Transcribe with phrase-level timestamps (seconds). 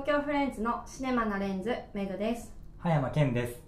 [0.00, 2.50] 東京フレンズのシネマなレンズメグです。
[2.78, 3.60] 葉山健です。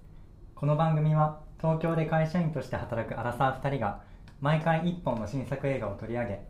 [0.54, 4.00] この番組は東京で会社員として働くアラサー2人が
[4.40, 6.40] 毎回1本の新作映画を取り上げ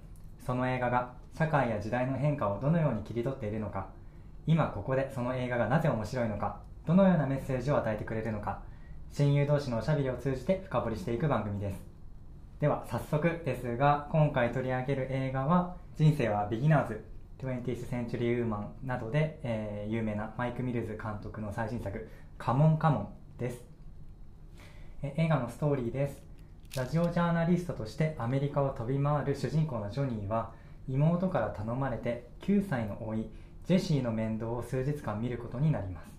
[0.47, 3.89] その映画が社会や時代の変化をどのように切り取っているのか
[4.47, 8.63] 今ここでその映画がなぜ面白いのかどのようなメッセージを与えてくれるのか
[9.11, 11.83] 親友同士のおしゃべりを通じて深掘りしていく番組です。
[12.61, 17.12] では早速ですが今回取り上げる映画は「人生はビギナーズ
[17.43, 23.65] 20th Century Woman などで、えー、有名なマイク・ミルズ監督の最新作「カモンカモン」です。
[25.03, 26.23] え映画のストーリーです。
[26.77, 30.53] ラジオジャーナリストとしてアメリカを飛び回る主人公のジョニーは
[30.89, 33.29] 妹から頼まれて9歳の甥
[33.67, 36.13] ジェシーの面倒を数日間見ることになります。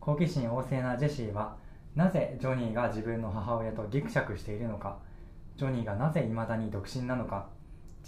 [0.00, 1.56] 好奇心旺盛なジェシーは
[1.94, 4.98] なぜジョニーが自分の母親とギクシャクしているのか。
[5.56, 7.48] ジョニーがなぜ未だに独身なのか。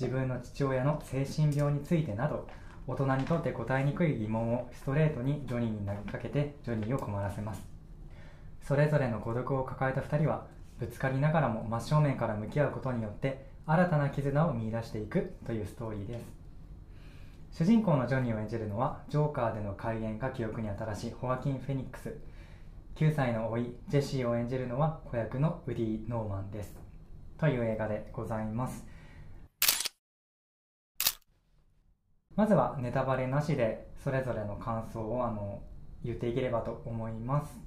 [0.01, 2.47] 自分の父親の精神病についてなど
[2.87, 7.67] 大人にとって答えにくい疑問をストレートにジョニーに投げかけてジョニーを困らせます。
[8.63, 10.47] それぞれの孤独を抱えた2人は
[10.79, 16.25] ぶつかりながらも真正面から向き合うことによって新たな絆を見いだしていくというストーリーです。
[17.51, 22.15] 主人公のジョニーを演じるのはジョーカーでの開演が記憶に新しいホアキン・フェニックス。
[22.95, 26.77] 9歳の甥ジェシーを演じるのは子役のウディ・ノーマンです。
[27.37, 28.98] という映画でございます。
[32.39, 35.61] まずはネタバレなしでそれぞれの感想をあの
[36.05, 37.61] 言っていければと思います。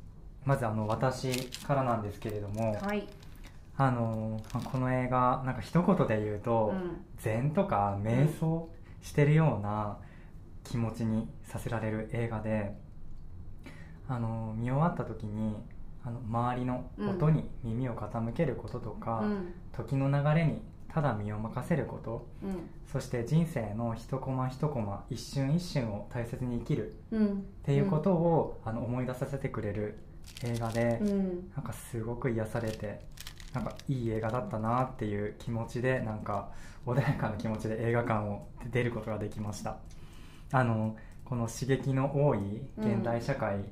[0.45, 3.05] まずあの私からなんですけれども、はい。
[3.75, 4.39] あの
[4.71, 7.01] この映画なんか一言で言うと、うん。
[7.17, 8.69] 禅とか瞑想
[9.01, 9.97] してるような
[10.63, 12.73] 気持ちにさせられる映画で
[14.07, 15.57] あの見終わった時に
[16.05, 19.53] あの周りの音に耳を傾けることとか、うん。
[19.73, 20.61] 時の流れに
[20.93, 22.27] ただ身を任せること。
[22.43, 22.69] うん。
[22.91, 26.95] そして人生の一コマ一コマ一瞬一瞬を大切に生きる。
[27.11, 27.27] うん。
[27.27, 27.31] っ
[27.63, 29.99] ていうことを、あの思い出させてくれる
[30.43, 31.51] 映画で、うん。
[31.55, 32.99] なんかすごく癒されて
[33.53, 36.49] なんかいい映画だったなっていう気持ちでなんか
[36.85, 39.77] 穏やかな気持ちで映画館を出ることができました。
[40.51, 42.39] あのこの刺激の多い
[42.77, 43.63] 現代社会、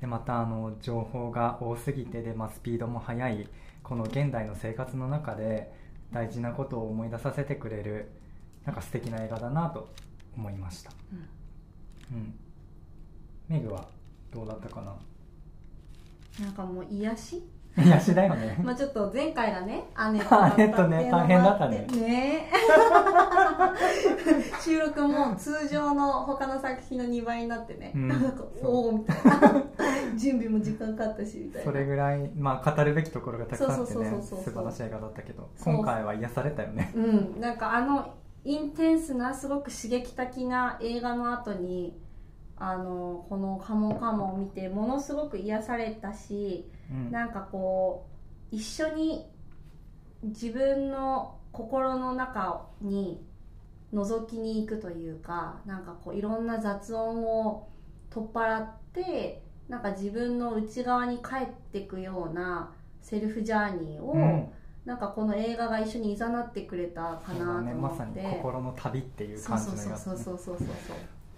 [0.00, 3.48] でまたあの情報が多すぎてで、まあ、スピードも速い
[3.82, 5.72] この現代の生活の中で
[6.12, 8.10] 大事なことを思い出させてくれる
[8.64, 9.88] なんか素敵な映画だなと
[10.36, 10.92] 思いました。
[12.12, 12.34] うん。
[13.48, 13.88] メグは
[14.32, 16.44] どうだったかな？
[16.44, 17.42] なんかもう癒し？
[17.76, 18.58] 癒しだよね。
[18.62, 21.08] まあちょっと前回がねアネアネットね。
[21.10, 21.86] 大変だったね。
[21.92, 22.50] ね。
[24.62, 28.08] 収録も通常の他の作品の2倍になってね、うん。
[28.08, 29.64] なんかおおみたいな。
[30.16, 31.70] 準備も時間かかったしみたいな。
[31.70, 34.22] それぐらい、まあ、語るべきところがたくさんあってね。
[34.22, 35.50] 素晴らしい映画だったけど。
[35.62, 36.92] 今回は癒されたよね。
[36.94, 37.40] うん。
[37.40, 38.14] なんかあの
[38.44, 42.00] インテンスなすごく刺激的な映画の後に
[42.56, 47.10] あのこの「カモンカモン」を見てものすごく癒されたしうん。
[47.10, 48.06] なんかこ
[48.52, 49.26] う一緒に
[50.22, 53.24] 自分の心の中に
[53.92, 57.68] 覗きに行くというかなんかこういろんな雑音を
[58.10, 64.48] 取っ払ってなんか自分の内側に帰っていくようなセルフジャーニーを、うん。
[64.86, 67.74] なんかこの映画が一緒に誘ってくれたかそうだなとね。
[67.74, 70.64] まさに思って、心の旅っていうそう感じそうそうの映画だねそうそうそうそ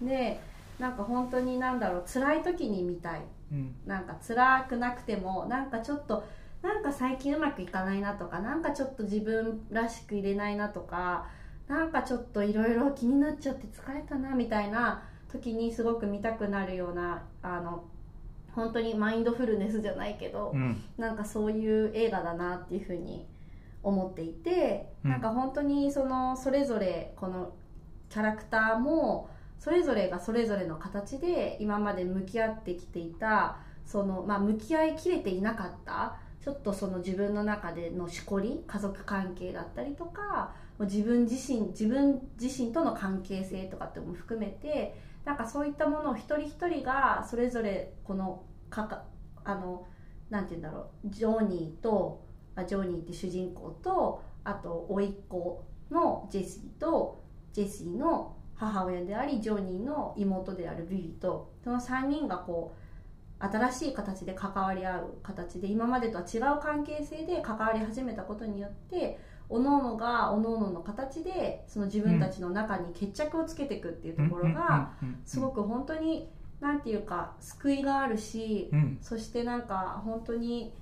[0.05, 0.07] う。
[0.07, 0.39] で
[0.79, 3.21] なんか本当になんだろう辛い時に見たい
[3.51, 3.75] うん。
[3.85, 6.23] なんか辛くなくてもなんかちょっと
[6.61, 11.27] なんか最近うまくいかないなとかなんかちょっと自分らしく入れないなとか
[11.67, 17.85] なんかちょっといろいろ気になっちゃって疲れたなみたいな時にすごく見たくなるようなあの
[18.53, 20.81] 本当にマインドフルネスじゃないけど、うん。
[20.97, 23.27] なんかそういう映画だなっていうふうに
[23.83, 25.11] 思っていて、うん。
[25.11, 27.53] なんか本当にそのそれぞれこの
[28.09, 44.95] キャラクターもそれぞれがそれぞれの形で今まで向き合ってきていたその、まあ、向き合いきれていなかったちょっとその自分の中でのしこり家族関係だったりとか自分自身自分自身との関係性とかっても含めて
[45.25, 49.03] なんかそういったものを一人一人がそれぞれこのかか
[49.43, 49.85] あの
[50.29, 52.23] なんて言うんだろうジョニーと
[52.67, 57.21] ジョニーって主人公とあと甥っ子のジェシーと
[57.51, 69.17] ジェシーの母親でありジョニーの妹であるビビとその3人がこう新しい形で関わり合う形で今までとは違う関係性で関わり始めたことによって
[69.47, 74.91] 各々が各々の形でその自分たちの中に決着をつけていくっていうところが
[75.25, 76.29] すごく本当に
[76.59, 78.97] なんていうか救いがあるしうん。
[79.01, 80.73] そしてなんか本当に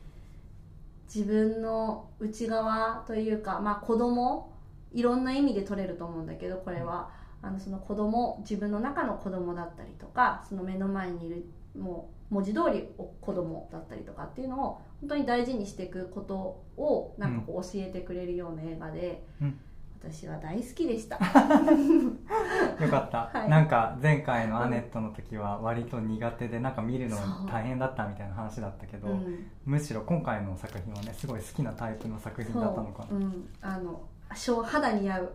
[1.05, 4.51] 自分の内側というかまあ子供
[4.93, 7.11] いろんな意味で取れると思うんだけどこれは、
[7.41, 11.45] あのその子供自分の中の子供だったりとかその目の前にいる
[11.77, 19.59] もう文字通りお子供だったりとかっていうのを本当に大事にしていくことをなんかこう教えてくれるような映画で、うん。
[19.99, 21.17] 私は大好きでした。
[22.79, 23.49] よかった、はい。
[23.49, 27.17] なんか前回のアネットの時は割と苦手でなんか見るの
[27.47, 29.47] 大変だったみたいな話だったけど、うん。
[29.65, 35.33] むしろ今回の作品はねすごい好きなタイプの作品だったのかそう、うん、あの小肌に合う。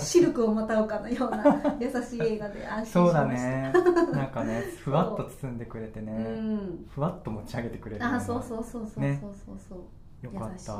[0.00, 1.44] シルクをまたうかのような
[1.80, 3.18] 優しい映画で安心しそうました。
[3.20, 3.72] だね。
[4.12, 6.16] なんかね ふわっと包んでくれてね、う。
[6.42, 6.86] ん。
[6.88, 9.56] ふわっと持ち上げてくれるあそうそうそうそうねそうそう。
[9.68, 9.78] そう、
[10.26, 10.72] よかった。
[10.72, 10.76] い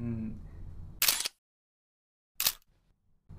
[0.00, 0.40] うん。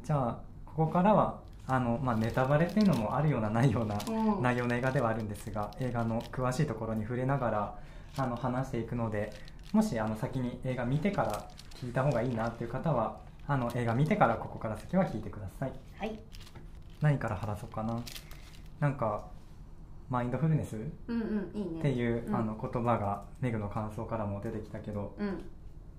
[0.04, 4.42] じゃあここからはあの、まあ、ネタバレっていうのもあるようなないようなうん。
[4.44, 7.76] 内容の映画ではあるんですが映画の詳しいところに触れながら
[8.18, 9.32] あの話していくので
[9.74, 15.72] もしあの先に映画見てから聞いた方がいいなっていう方はあの映画見てからここから先は聞いてください。
[16.00, 16.20] はい。
[17.02, 18.02] 何から話そうかな。
[18.80, 19.26] なんか
[20.10, 21.82] マインドフルネスっうんうんいいね。
[21.82, 22.36] ていう、うん。
[22.36, 25.44] あの言葉がメグの感想からも出てきたけどうん。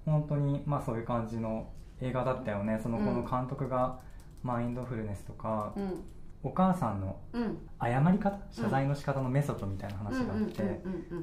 [0.04, 1.68] 本当にまあそういう感じの
[2.00, 2.80] 映画だったよね。
[2.82, 4.00] そのうんこの監督が
[4.42, 6.04] マインドフルネスとか、うん。
[6.42, 7.58] お母さんのうん。
[7.80, 8.38] 謝り方？
[8.50, 10.80] 謝罪の仕方のメソッドみたいな話があって、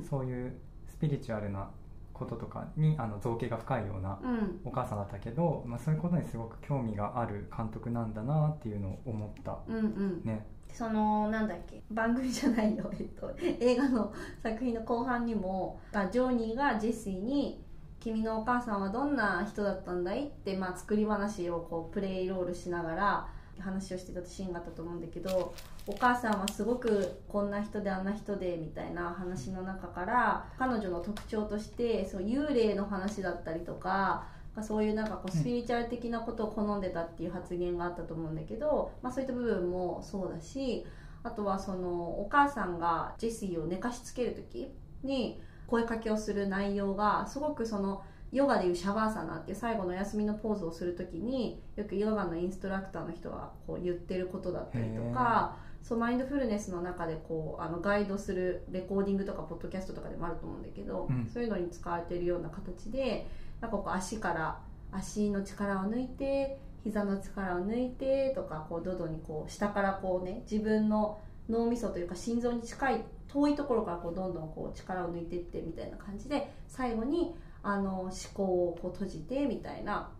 [0.09, 0.53] そういう
[0.87, 1.69] スピリチュアルな
[2.13, 4.29] こととかにあの造形が深いようなうん。
[4.29, 9.57] うんお母さんだったけど、まあ、そういうことにすごく興味がある監督なんだなっていうのを思った。
[9.67, 10.21] うんうん。
[10.23, 10.45] ね。
[10.71, 11.83] そのなんだっけ？
[11.91, 14.11] 番組じゃないよ、えっと、映画の
[14.41, 17.63] 作品の後半にもあジョニーがジェシーに
[17.99, 23.27] 「君のお母さんはどんな人だったんだい?」って、まあ、作り話をこうプレイロールしながら
[23.59, 25.53] 話をしてたシーンがあったと思うんだけど
[25.85, 34.25] お母さんはすごくこんな人であんな人でみたいな話の中から彼女の特徴としてそう幽霊の話だったりとか
[34.61, 40.85] そういうなんかこうスピリチュアル的なことを好んでたっていう発言があったと思うんだけど、まあ、そういった部分もそうだし
[41.23, 44.69] あとはそのお母さんがジェシーを寝かしつける時
[45.03, 61.29] に声かけをする内容がすごくそのヨガでいうシャバーサナっていう最後のお休みのポーズをする時によくヨガのインストラクターの人がこう言ってることだったりとかそうマインドフルネスの中でこうあのガイドするレコーディングとかポッドキャストとかでもあると思うんだけど、うん。
[61.31, 63.27] そういうのに使われているような形で
[63.59, 64.59] なんかこう足から
[64.91, 71.19] 足の力を抜いて膝の力を抜いてとかこう徐々にこう下からこうね自分の
[71.49, 80.11] 脳みそというか心臓に近い遠いところからこうどんどんこう力を抜いていってみたいな感じで最後にあの思考をこう閉じてみたいな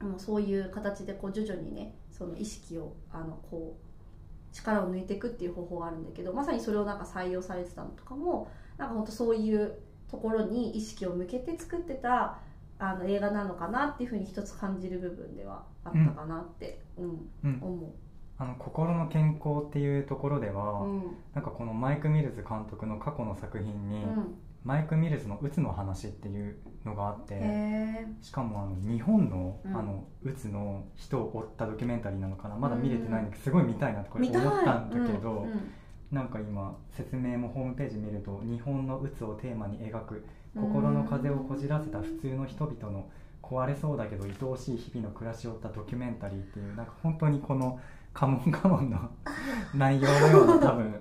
[0.00, 3.89] もうそういう形でこう徐々にねその意識をあのこう
[4.52, 9.74] 力を抜いていくっていう方法があるんだけどまさにそれをなんか採用されてたのとかもなんか本当そういう
[10.10, 12.38] ところに意識を向けて作ってた
[12.78, 17.58] あの映画なのかなっていうふうに一つ感じる部分ではあったかなって、うんうん。
[17.62, 17.94] 思
[18.38, 20.86] あの心の健康っていうところでは、う。
[20.86, 21.02] うん。
[21.34, 24.34] なんかこのマイク・ミルズ監督の過去の作品に、うん
[24.64, 29.76] マイク・ミルズの「うつの話」っていうのがあってへしかもあの日本の,、うん。
[29.76, 32.56] あのうつの人を追ったドキュメンタリーなのかな？
[32.56, 35.72] まだ見れてないんだけどすごい見たいなってこれ思ったんだけど、うんうん。
[36.12, 40.24] なんか今説明もホームページ見ると日本のうつをテーマに描く
[40.54, 43.08] 心の風をこじらせた普通の人々の
[43.42, 47.80] 壊れそうだけど愛おしい日々の暮らしを追ったドキュメンタリーっていうなんか本当にこの
[48.12, 49.10] カモンカモンの
[49.74, 51.00] 内容のような多分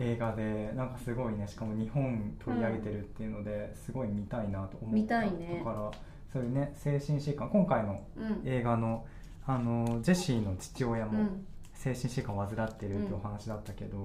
[0.00, 5.62] 映画でなんかすごいねしかも日本取り上げてるっていうのですごい見たいなと思った見たいね。
[5.64, 5.90] だから
[6.32, 8.42] そういうね精神疾患今回のうん。
[8.44, 9.04] 映画の
[9.46, 11.46] あのジェシーの父親もうん。
[11.74, 14.02] 精神疾患を患ってるってお話だったけど、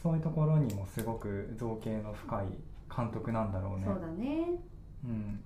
[0.00, 2.46] そういうところにもすごく造形の深い
[2.94, 3.86] 監督なんだろうね。
[3.86, 4.46] そうだね。
[5.04, 5.40] うん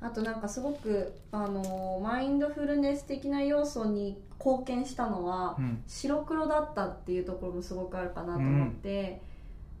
[0.00, 5.82] あとなんかすごくあのマインドフルネス的な要素に貢献したのは、うん。
[5.86, 9.20] 白黒だったっていうところもすごくあるかなと思って、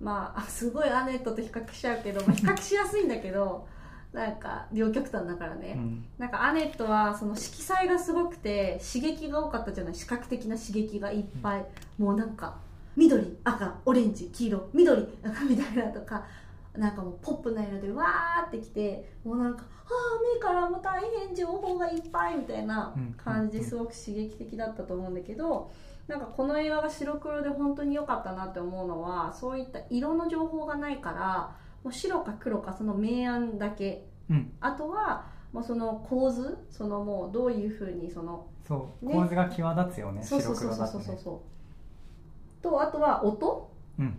[0.00, 3.66] まああすごいアネットと比較しちゃうけど、まあ、比較しやすいんだけど
[4.12, 6.04] なんか両極端だからね、うん。
[6.18, 9.94] なんかアネットはその色彩がすごくて刺激が多かったじゃない？
[9.94, 11.64] 視覚的な刺激がいっぱい、
[11.98, 12.56] もうなんか
[12.96, 16.24] 緑赤オレンジ黄色緑赤みたいなとか
[16.80, 25.70] なんかもうポップな色でわーってきてもうなんかああ目からも大変情報がいっぱいみたいな感じですごく刺激的だったと思うんだけど
[26.08, 34.06] なんかこの映画が白黒で本当に良かったなって思うのはそういった色の情報がないからもう白か黒かその明暗だけ。
[34.30, 34.52] うん。
[34.60, 39.14] あとはもうその構図そのもうどういうふうにそのそう、ね。
[39.14, 41.42] 構図が際立つよねそうそ白うそうそうそうそ
[42.60, 42.62] う。
[42.62, 43.64] とあとは音。
[43.64, 43.69] うん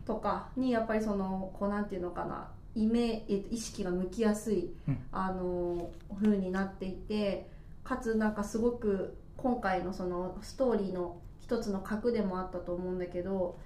[0.05, 4.97] とかにやっぱりそのこうなんていうのかなイメえっと意識が向きやすい、うん。
[5.11, 7.49] あの風になっていて
[7.83, 13.57] かつなんかすごく今回のそのストーリーの一つの核でもあったと思うんだけど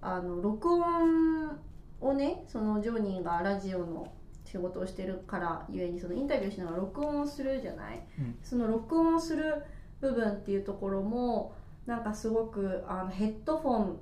[0.00, 1.58] あの録音
[2.00, 4.12] をねそのジョニーがラジオの
[4.44, 8.36] 仕事をしてるからゆえにそのインタビューしながら録音をするじゃない、うん。
[8.42, 9.64] その録音をする
[10.00, 11.54] 部分っていうところも
[11.86, 13.98] なんかすごくあのヘッドフォン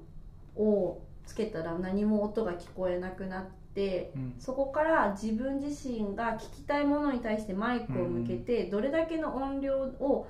[0.57, 4.35] をつけたら何も音が聞こえなくなってうん。
[4.39, 10.27] そこから自分自身が聞きたいものに対してマイクを向けてどれだけの音量を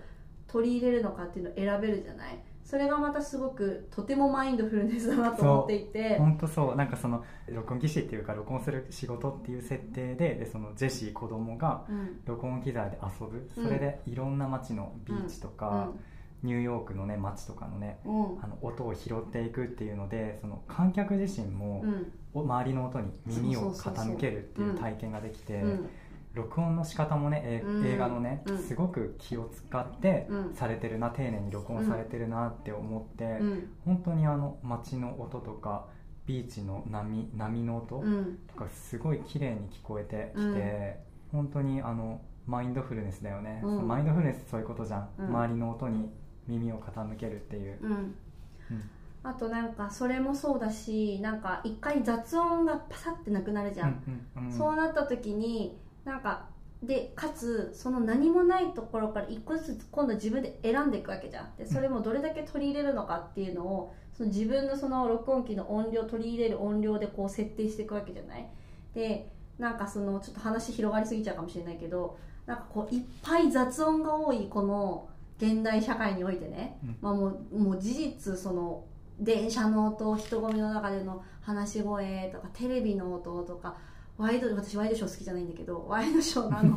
[0.47, 2.39] 取り入れるのかっていうのを選べるじゃない。
[2.65, 6.17] それがまたすごくとてもマインドフルネスだなと思っていて。
[6.19, 6.77] 本当そう。
[6.77, 12.21] なんかその録音技師っていうか録音する仕事っていう設定ででそのジェシー子供がうん。
[12.25, 13.51] 録音機材で遊ぶ。
[13.57, 15.91] うんそれでいろんな街のビーチとか、
[16.43, 18.15] ニューヨークのね街とかのねうん。
[18.15, 22.13] うんあの音を拾っていくっていうのでその観客自身もうん。
[22.35, 25.89] お周りの音に耳を傾けるっていう体験ができてうん。
[26.35, 28.59] 録音の仕方もね映画のねうん。
[28.59, 30.55] すごく気を使ってうん。
[30.55, 33.71] されてるな丁寧に録音されてるなって思ってうん。
[33.85, 35.87] 本当にあの街の音とか
[36.25, 38.39] ビーチの波波の音うん。
[38.47, 40.55] とかすごい綺麗に聞こえてきうん。
[40.55, 45.09] て、本当にあのマインドフルネスだよね、マインドフルネスそういうことじゃん。
[45.17, 46.11] 周りの音に
[46.49, 47.91] 耳を傾けるっていう、うん。
[47.91, 48.15] うん。
[49.25, 54.03] あとなんかそれもそうだしなんか一回雑音がパサってなくなるじゃん、
[54.37, 56.47] うんうんそうなった時になんか
[56.83, 61.57] でかつその何もないところから一個ずつ今度自分で選んでいくわけじゃん。
[61.57, 68.49] でそれもどれだけ取り入れるのかっていうのをその自分のその録音機の音量取り入れる音量でこう設定していくわけじゃない。
[68.95, 69.31] で
[69.61, 75.09] なんかそのちょっと話広がりすぎちゃうかもしれないけどなんかこういっぱい雑音が多いこの
[75.43, 76.97] 現代社会においてね、うん。
[77.01, 78.85] まあ、もうもう事実その
[79.19, 83.75] 電車の音人混みの中での話し声とかテレビの音とか
[84.17, 86.77] ワイド私ワイドショー好きじゃないんだけど ワイドショーのあの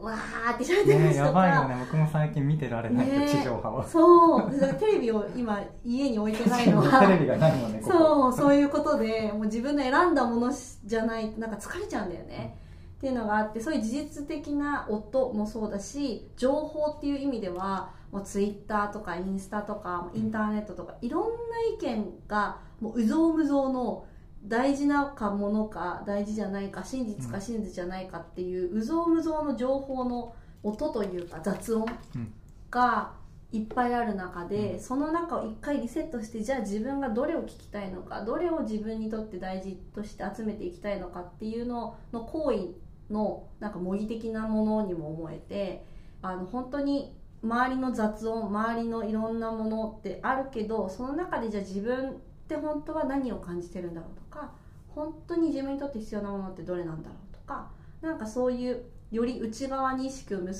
[0.00, 1.76] わーって喋ってるねや人とか、ばいよね。
[1.80, 3.82] 僕も最近見てられないよ、ね地上波を。
[3.82, 4.50] そう。
[4.50, 7.00] でテレビを今家に置いてないのは。
[7.04, 10.50] テレビがないもんねそうそういうことでもう自分の選んだもの
[10.84, 12.56] じゃないなんか疲れちゃうんだよね、
[12.96, 24.06] っていうのがあってそういう事実的な音もそうだし情報っていう意味ではもうツイッターとかインスタとかインターネットとかいろんな意見がもううぞうむぞうの
[24.44, 32.32] 大事なかものか大事じゃないか真実か真実じゃないかっていううぞうむぞうの情報の音というか雑音うん。
[32.70, 33.12] が
[33.50, 34.80] いっぱいある中で、うん。
[34.80, 45.84] その中を一回リセットしてじゃあ自分がどれを聞きたいのかどれを自分にとって大事として集めていきたいのかっていうのの行為のなんか模擬的なものにも思えて
[46.20, 52.14] あの本当に周りの雑音周りのいろんなものってあるけどその中でじゃあ自分っ
[52.48, 54.52] て本当は何を感じてるんだろうとか
[54.88, 60.52] 本当に自分にとって必要なものってどれなんだろうとかなんかそういうより内側に意識を向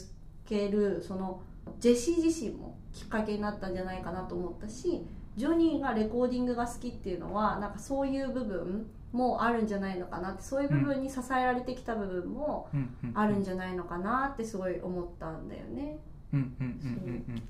[0.46, 1.42] けるその
[1.80, 5.04] ジェシー自身もきっかけになったんじゃないかなと思ったし
[5.36, 12.68] ジョニーがレコーディングが好きっていうのはなんかそういう部分もあるんじゃないのかなってそういう部分に支えられてきた部分も
[13.14, 15.98] あるんじゃないのかなってすごい思ったんだよね。
[16.32, 17.42] うんうんうんうんうん。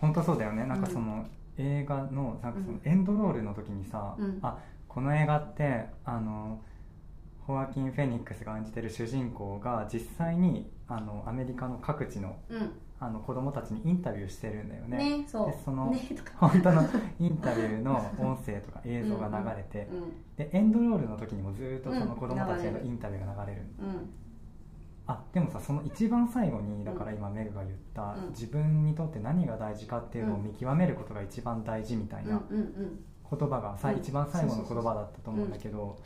[0.00, 0.64] 本当そうだよね。
[0.66, 1.26] なんかその、
[1.58, 4.38] 映画のなんかそのエンドロールの時にさ、うん。
[4.42, 6.60] あこの映画ってあの
[7.46, 12.72] ホアキン・フェニックスが演じてる主人公が実際にあのアメリカの各地のうん。
[12.98, 15.18] あの子供たちにインタビューしてるんだよね。
[15.18, 15.50] ねそう。
[15.50, 15.94] でその
[16.36, 16.82] 本当の
[17.20, 20.12] インタビューの音声とか映像が流れて、うん。
[20.34, 22.16] でエンドロールの時にもずーっとそのうん。
[22.16, 24.10] 子供たちへのインタビューが流れる、うん
[25.08, 28.30] あでもさその一番最後にだから今メグが言った、うん。
[28.30, 33.04] 自分にとって何が大事かっていうのを見極めることが一番大事みたいうんなうんうん。
[33.30, 33.98] 言葉がさ、うん。
[33.98, 35.96] 一番最後の言葉だったと思うんだけど、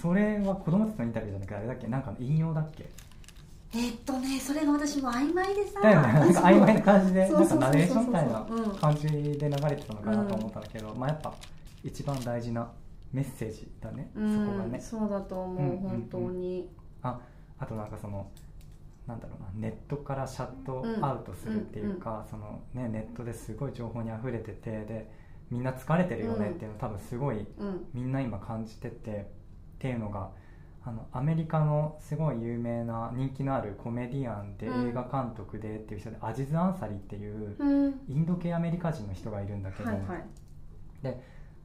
[0.00, 1.86] それは子供たちのインタビューじゃなくてあれだっけ？
[1.88, 2.88] なんかの引用だっけ？
[3.74, 5.80] えーっとねそれが私も曖昧でさ。
[5.80, 6.12] だよね。
[6.12, 8.70] なんか曖昧な感じでなんかナレーションみたいなうん。
[8.76, 11.34] 感じで流れてたのかなと思ったんだけど、まあやっぱ
[11.84, 12.70] 一番大事な
[13.12, 14.46] メッセージだね、うん。
[14.46, 14.80] そこがね。
[14.80, 15.88] そうだと思う、うんうんうん。
[15.88, 16.70] 本当に。
[17.02, 17.18] あ
[17.62, 18.28] あとなんかその
[19.06, 25.10] なんだろうなネットからシャットアウトするっていうか、そのね、ネットですごい情報にあふれててで
[25.50, 27.86] みんな疲れてるよねっていうの多分すごいうん。
[27.94, 30.30] みんな今感じててっていうのが
[30.84, 34.88] あのアメリカのすごい有名な人気のあるコメディアンでうん。
[34.90, 38.00] 映画監督でっていう人で、アジズ・アンサリっていううん。
[38.08, 41.16] インド系アメリカ人の人がいるんだけど、はいはい。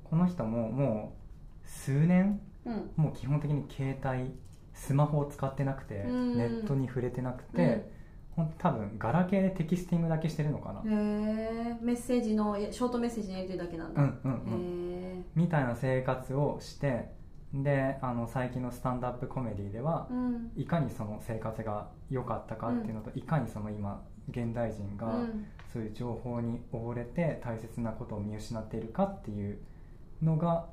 [0.04, 1.18] この人もも
[1.64, 2.92] う数年うん。
[2.96, 4.32] もう基本的に携帯
[4.78, 6.38] スマホを使ってなくて、うん。
[6.38, 7.92] ネットに触れてなくて、
[8.36, 15.26] ほん多分ガラケーでテキスティングだけしてるのかな、へえメッセージのショートメッセージのやり取りだけなんだ、うんうんうん。
[15.36, 17.10] みたいな生活をして
[17.54, 20.52] であの最近のスタンドアップコメディでは、うん。
[20.56, 25.46] いかにその生活が良かったかっていうのと、いかにその今現代人がうん。
[25.74, 29.60] そういう情報に溺れて大切なことを見失っているかっていう
[30.24, 30.64] のが、うん、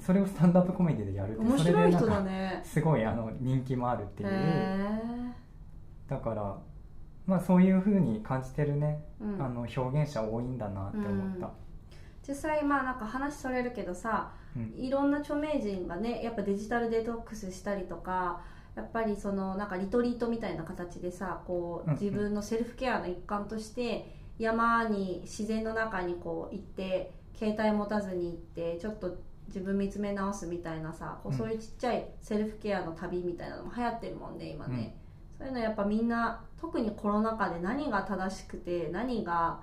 [0.00, 2.60] それをスタンドアップコメディでやるって面それ白い人だね。
[2.64, 5.00] すごいあの人気もあるっていう、へ
[6.08, 6.56] だから、
[7.26, 9.42] まあ、そういうふうに感じてるね、えうん。
[9.42, 11.50] あの表現者多いんだなって思った、
[12.26, 14.74] 実際まあなんか話それるけどさうん。
[14.76, 18.42] いろんな著名人がねやっぱデジタルデトックスしたりとか
[18.76, 22.00] やっぱりそのなんかリトリートみたいな形でさこううんうん。
[22.00, 29.16] 自分のセルフケアの一環として山に自然の中にこう行って携帯持たずに行ってちょっと
[29.48, 31.38] 自分見つめ直すみたいなさこううん。
[31.38, 34.96] そういうちっちゃいセルフケアの旅みたいなのも流行ってるもんね今ね、
[35.38, 39.60] そういうのやっぱみんな特にコロナ禍で何が正しくて何が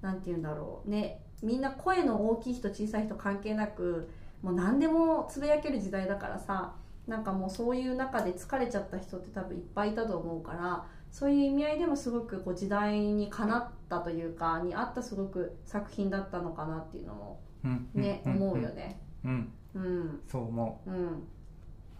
[0.00, 1.20] なんて言うんだろうね。
[1.42, 4.08] みんな声の大きい人小さい人関係なく
[4.42, 6.74] もう何でもつぶやける時代だからさ
[7.06, 17.88] なんかもうそういう中で疲れちゃった人って多分いっぱいいたと思うからそういう意味合いでもすごくこう時代にかなったというかに合ったすごく作品だったのかなっていうのもうん。
[17.94, 18.30] ね、ん。
[18.30, 18.36] ん。
[18.36, 19.52] 思うよねうん。
[19.74, 20.20] うん。
[20.28, 20.90] そう思う。
[20.90, 21.22] うん。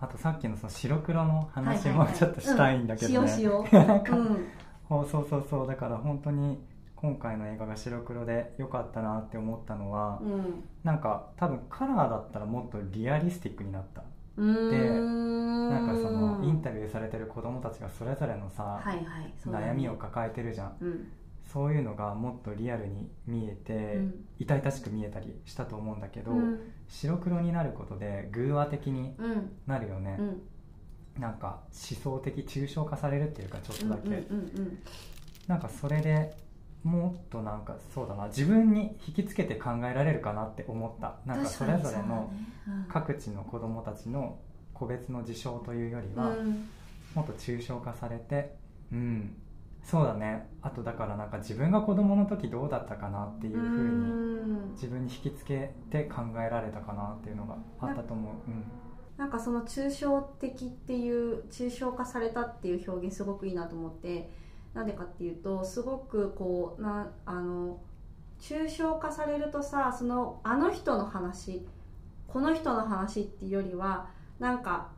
[0.00, 3.28] あとさっきのその白黒の話もちょっとしたいんだけどね、うん。
[3.28, 4.46] しようし なんか、うん。
[4.88, 5.66] そうそうそう。
[5.66, 6.60] だから本当に
[6.96, 10.64] 今回の映画が白黒で良かったなって思ったのは、うん。
[10.82, 14.02] なんか多分カラーだったらもっとリアリスティックになった。
[14.36, 15.68] うーん。
[15.70, 19.24] なんかそのインタビューされてる子供たちがそれぞれのさ、はいはい。
[19.24, 19.32] ね。
[19.46, 20.76] 悩みを抱えてるじゃん。
[20.80, 21.12] うん。
[21.44, 24.24] そういうのがもっとリアルに見えて、うん。
[24.40, 26.60] 痛々しく見えたりしたと思うんだけど、うん
[26.92, 29.52] 白黒になることで偶話的にうん。
[29.66, 30.16] なるよね。
[30.18, 30.42] う、ん。
[31.18, 34.26] なんか思想的抽象化されるっていうかちょっとだけ、
[35.46, 36.34] なんかそれで
[36.82, 38.26] もっとなんかそうだな。
[38.28, 41.16] 自分に引きつけて考えられるかなって思った。
[41.26, 42.30] なんかそれぞれの
[42.88, 44.38] 各地の子どもたちの
[44.74, 46.68] 個別の事象というよりは、うん。
[47.14, 48.54] もっと抽象化されて
[48.92, 49.36] うん
[49.82, 50.48] そうだね。
[50.62, 54.22] あとだからなんか自分が子供の時どうだったかなっていうふうに
[54.68, 54.72] ん。
[54.74, 58.64] 自分に引きつけて考えられたかなっていうのがあったと思う、うん、
[59.16, 64.30] なんかその抽象的っていう抽象化されたっていう表現すごくいいなと思って
[64.74, 67.80] なんでかっていうとすごくこうなあの
[68.40, 71.66] 抽象化されるとさそのあの人の話
[72.26, 74.90] この人の話っていうよりはなんか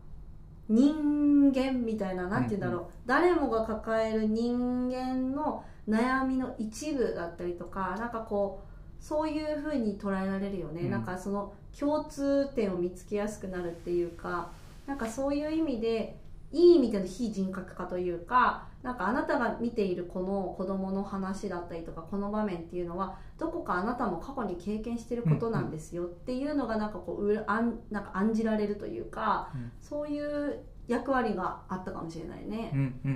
[0.68, 10.90] 人間みたいななんて言うんだろう、誰もが抱える人間の悩みの一部だったりとかなんかこうそういうふうに捉えられるよね、うん。
[10.90, 14.50] なんかその共通点を見つけやすくなるっていうか
[14.86, 16.18] なんかそういう意味で
[16.52, 29.72] いい意味での非人格化というかなんかあなたが見ているこの子供の話だったりとかこの場面っていうのはどこかあなたも過去に経験してることなんですよっていうのがなんかこううらあんなんか案じられるというかうん。
[29.80, 32.70] そういう役割があったかもしれないね。
[32.74, 32.76] う。
[32.76, 33.08] んうんうん。
[33.08, 33.10] う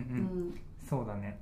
[0.54, 1.38] んそうだね。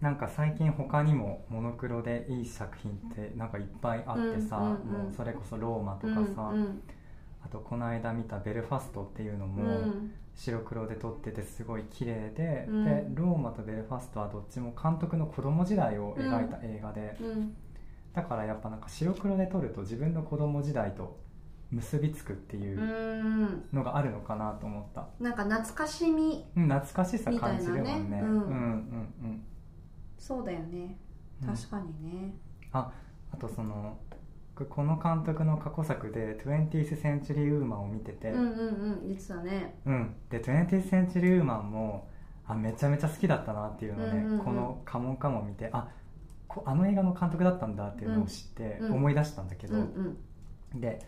[0.00, 5.02] なんか最近他にもモノクロでいい作品ってなんかいっぱいあってさ、うんうんうん。
[5.04, 6.82] もうそれこそローマとうんかさ、うん
[7.44, 12.84] あとこの間見た「ベルファスト」っていうのうもん白黒で撮っててすごい綺麗で、うん。
[12.84, 17.54] でローマとベルファストはどっちも監督の子供時代を描いた映画で、うん。
[18.14, 21.18] だからやっぱなんか白黒で撮ると自分の子供時代と
[21.70, 23.64] 結びつくっていううん。
[23.72, 26.46] のがあるのかなと思った、なんか懐かしみ。
[26.56, 28.20] うん、懐かしさ感じるもんね。
[28.22, 28.28] うん。
[28.28, 29.44] うんうんうん。
[30.16, 30.96] そうだよね。
[31.42, 31.48] うん。
[31.48, 32.34] 確かにね。
[32.72, 32.90] あ
[33.38, 34.07] とその僕
[34.66, 39.78] この監督の過去作で「20th Century Woman」を見てて、うんうんうん言ってたね。
[39.84, 42.08] うん、で 20th Century Woman も
[42.46, 44.44] あめちゃめちゃ好きだったなっていうので、うんうんうん。
[44.44, 45.88] この「カモンカモン」見てあ
[46.46, 48.92] こあの映画の監督だったんだっていうのを知ってうん。
[48.94, 50.16] 思い出したんだけど、うん
[50.72, 50.80] うん。
[50.80, 50.98] で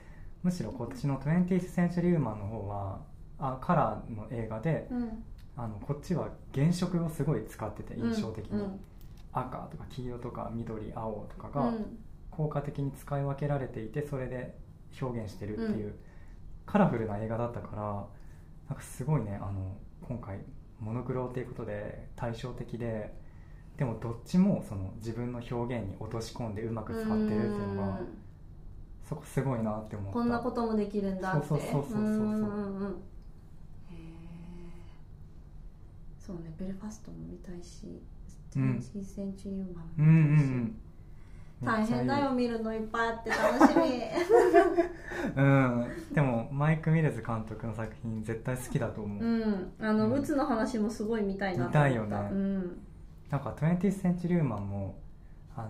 [0.42, 3.00] むしろこっちの 20th Century Woman の方は
[3.38, 5.24] あカラーの映画でうん。
[5.56, 8.80] あのこっちは原色をすごい使ってて印象的に、うん。
[9.32, 11.98] 赤とか黄色とか緑青とかがうん
[12.40, 14.56] 効果的に使い分けられていてそれで
[15.00, 15.94] 表現してるっていう、
[16.64, 17.82] カラフルな映画だったから
[18.68, 19.76] なんかすごいねあの
[20.08, 20.38] 今回
[20.78, 23.12] モノクロっていうことで対照的で
[23.76, 28.08] でもどっちもその自分の表現に落とし込んでうまく使ってるっていうのがうん。
[29.06, 30.12] そこすごいなって思った。
[30.12, 31.48] こんなこともできるんだって。
[31.48, 32.02] そうそうそうそうそう。
[32.20, 32.96] そう。
[36.18, 38.00] そうねベルファストも見たいし、
[38.54, 38.80] うん。
[38.80, 40.89] センチュリーマンうんうんも見たいしうん
[41.62, 44.02] 大変だよ見るのいっぱいあって楽しみ。
[45.36, 45.88] うん。
[46.12, 50.12] でもマイク・ミレズ監督の作品絶対好きだと思う、うん、あの、うん。
[50.14, 51.78] うつの話もすごい見たいなと思った。
[51.80, 52.16] 見たいよね。
[52.30, 52.80] うん。
[53.30, 54.98] なんか 20th Century Woman も
[55.54, 55.68] あの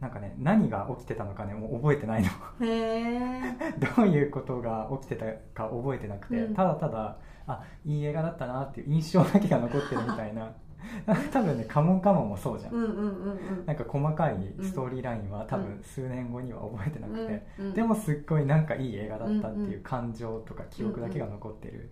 [0.00, 2.28] なんかね何が起きてたのかねもう覚えてないの。
[2.64, 3.40] へえ。
[3.96, 6.54] どういうことが起きてたか覚えてなくて、うん。
[6.54, 10.52] ただただあいい映画だったなっていう印象だけが残ってるみたいな
[11.32, 13.66] 多分ねカモンカモンもそうじゃん、うんうんうんうん。
[13.66, 17.74] なんか細かいストーリーラインは多う分数年後には覚えてなくて、うんうん。
[17.74, 21.90] でもすっごいなんかいい映画だったってうんいううん感情とか記憶だけが残ってる、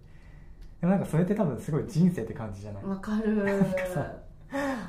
[0.81, 3.45] でもなんかそれって多分すごい人生って感じじゃない、わかる。
[3.45, 4.13] なんかさ。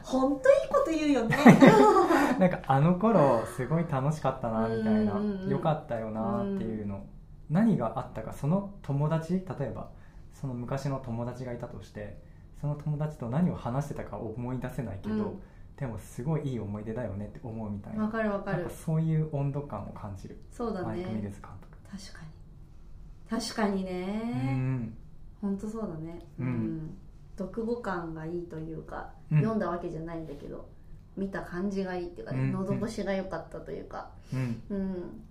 [0.04, 1.36] 本当いいこと言うよね。
[2.40, 7.04] なんかあの頃すごい楽しかったなみたいな、うんうんうんよかったよなっていうの、
[7.50, 8.32] 何があったか。
[8.32, 9.34] その友達？
[9.34, 9.90] 例えば
[10.34, 12.18] その昔の友達がいたとして
[12.60, 15.42] その友達と何を話してたか思い出せないけど、うん。
[15.78, 18.04] でもすごいいい思い出だよねって思うみたいな。
[18.04, 18.68] わかるわかる。
[18.70, 21.78] そういう温度感を感じる、そうだマイク・ミルねズ監督。
[21.90, 23.42] 確かに。
[23.42, 24.94] 確かにうねん。
[25.42, 26.20] 本当そうだね。
[26.40, 26.98] うん。
[27.38, 29.40] 読後感がいいというか、うん。
[29.40, 30.68] 読んだわけじゃないんだけど
[31.16, 32.52] 見た感じがいいっていうか、ねうん。
[32.52, 34.10] 喉越しが良かったというか。
[34.34, 34.62] うん。
[34.70, 35.22] うん。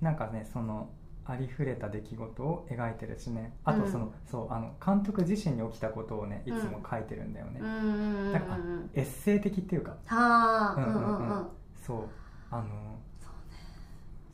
[0.00, 0.90] なんかねその
[1.28, 3.52] ありふれた出来事を描いてるしね。
[3.64, 8.58] あとその、そうあの監督自身に起きたことをねいつも書いてるんだよね、うんうんうんうんだから
[8.94, 9.96] エッセイ的っていうか。
[10.06, 11.46] はあうんんうううんんうん。
[11.74, 12.04] そう。
[12.50, 12.66] あの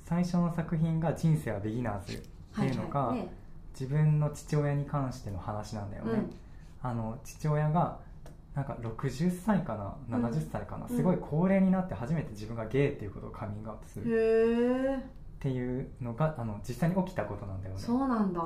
[0.05, 2.21] 最初の作品が「人生はビギナーズ」っ
[2.55, 3.27] ていうのが、はいはい。
[3.27, 3.35] ね。
[3.73, 6.31] 自分の父親に関しての話なんだよね、うん。
[6.83, 8.01] あの父親が
[8.55, 10.19] なんか60歳かな？
[10.19, 10.95] うん70歳かな、うん。
[10.95, 14.11] すごい高齢になって初めて自分がゲイっていうことをカミングアウトする。
[14.11, 17.81] へえっていうのがあの実際に起きたことなんだよね。
[17.81, 18.41] そうなんだ。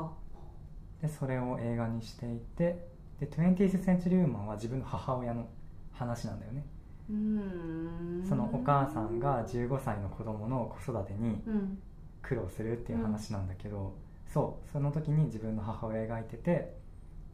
[1.02, 2.88] でそれを映画にしていて
[3.20, 5.46] で 20th Century Woman は自分の母親の
[5.92, 6.64] 話なんだよね。
[7.10, 8.26] うーん。
[8.26, 11.78] そのお母さんが15歳の子供の子育てにうん。
[12.22, 13.94] 苦労するっていう話なんだけど、
[14.26, 16.76] そうその時に自分の母親を描いてて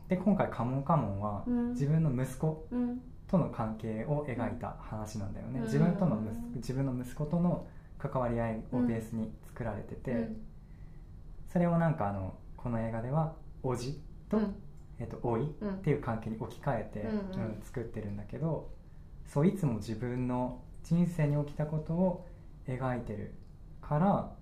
[0.08, 1.70] で今回「カモンカモン」はうん。
[1.70, 3.00] 自分の息子うん。
[3.28, 5.64] との関係を描いた話なんだよね、うん。
[5.66, 6.20] 自分との
[6.56, 7.64] 自分の息子との
[7.98, 10.36] 関わり合いをベースに作られてて、うん。
[11.52, 14.54] それをなんかあのこの映画では叔父と、うん。
[14.98, 15.74] えっと甥うん。
[15.74, 18.70] っていう関係に置き換えて、うん作ってるんだけど
[19.26, 22.26] そういつも自分の人生に起きたことを
[22.66, 23.34] 描いてる
[23.80, 24.32] から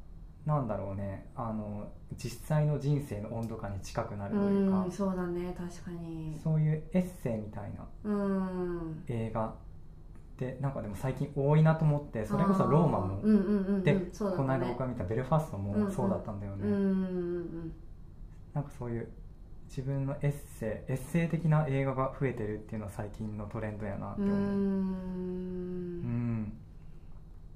[0.47, 6.39] なんだろうねあの実際の人生の温度感に近くなるというか、うんそうだね確かに。
[6.43, 9.05] そういうエッセイみたいなうん。
[9.09, 9.55] 映画
[10.41, 13.21] でなんかでも最近多いなと思ってそれこそローマも、
[13.83, 17.73] で、この間ね僕が見たベルファストもそうだったんだよね、うんうんうん
[18.53, 19.09] なんかそういう
[19.69, 24.35] 自分のエッセイエッセイ的な映画が増えてるっていうのは最近のトレンドやなって思う。
[24.35, 26.01] うん。
[26.43, 26.53] ん。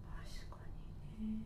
[0.07, 0.59] 確か
[1.21, 1.39] にね。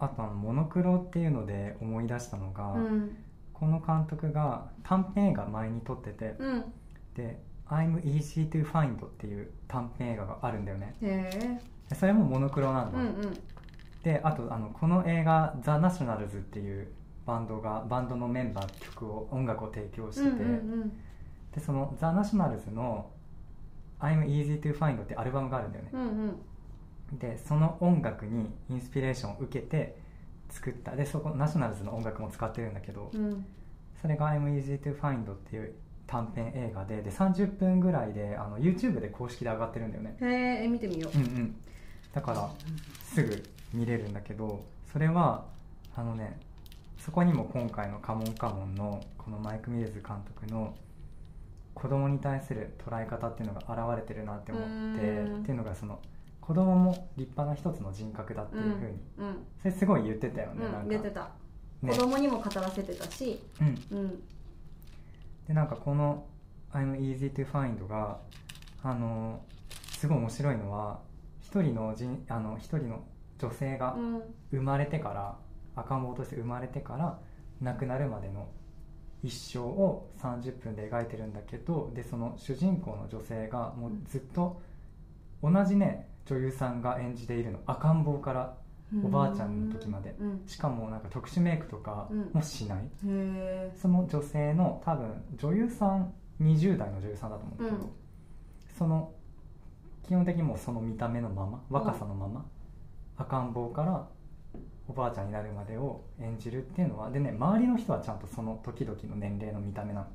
[0.00, 3.16] あとあのモノクロっていうので思い出したのが、うん。
[3.52, 6.64] この監督が短編映画前に撮っててうん。
[7.14, 10.94] で「I'm Easy to Find」っていう短編映画があるんだよね。
[11.00, 11.60] へえ。
[11.88, 13.34] でそれもモノクロなんだ、うんうん。
[14.02, 16.88] であとあのこの映画「ザ・ナショナルズ」っていう
[17.26, 20.92] バンドがバンドのメンバー曲を音楽を提供してて、うんうん
[21.52, 23.10] でそのザ・ナショナルズの
[23.98, 25.90] 「I'm Easy to Find」ってアルバムがあるんだよね。
[25.92, 26.00] うん
[27.10, 27.18] うん。
[27.18, 29.98] でその音楽にインスピレーションを受けて
[30.48, 30.94] 作った。
[30.94, 33.44] でそこナショナルズの音楽も使ってるんだけど、うん。
[34.00, 35.74] それが「I'm Easy to Find」っていう
[36.10, 40.16] 短編映画でで30分ぐらいであの YouTube で公式で上がってるんだよね。
[40.20, 41.16] へえ見てみよう。
[41.16, 41.56] うんうん。
[42.12, 42.50] だから
[43.04, 45.44] すぐ見れるんだけどそれは
[45.94, 46.40] あのね
[46.98, 50.74] そこにも今回の「カモンカモン」のこのマイク・ミルズ監督の
[51.74, 53.60] 子供に対する捉え方っていうのが
[53.94, 55.40] 現れてるなって思ってうん。
[55.42, 56.00] っていうのがその
[56.40, 60.88] 子供も立派な一つの人格だっていうふうに、うんそれすごい言ってたよね、うんなんか。
[60.88, 61.30] 出てた。
[61.82, 61.92] ね。
[61.92, 63.98] 子供にも語らせてたしうん。
[63.98, 64.22] うん
[65.50, 66.28] でなんかこの
[66.72, 68.20] 「I'm Easy to Find が」
[68.84, 69.40] あの
[69.98, 71.00] すごい面白いのは
[71.40, 73.02] 一人の人あの一人の
[73.36, 74.22] 女性がうん。
[74.52, 75.36] 生まれてから
[75.74, 77.18] 赤ん坊として生まれてから
[77.60, 78.48] 亡くなるまでの
[79.24, 84.60] 一生を30分で描いてるんだけどでその主人公の女性がもうずっと
[85.42, 87.58] 同じね女優さんが演じているの。
[87.66, 88.56] 赤ん坊から
[89.04, 90.14] おばあちゃんの時まで。
[90.18, 90.42] うん。
[90.46, 97.90] しかもなんか特殊メイクとかもしない、へえその女性の多分女優さん20代の女優さんだと思うんだけど、うん。
[98.78, 99.12] その
[100.02, 102.44] 基本的にもうその見た目のまま若さのまま、
[103.16, 104.08] 赤ん坊から
[104.88, 110.06] おばあちゃんになるまでを演じるっていうのはでね周りの人はちゃんとその時々の年齢の見た目なの。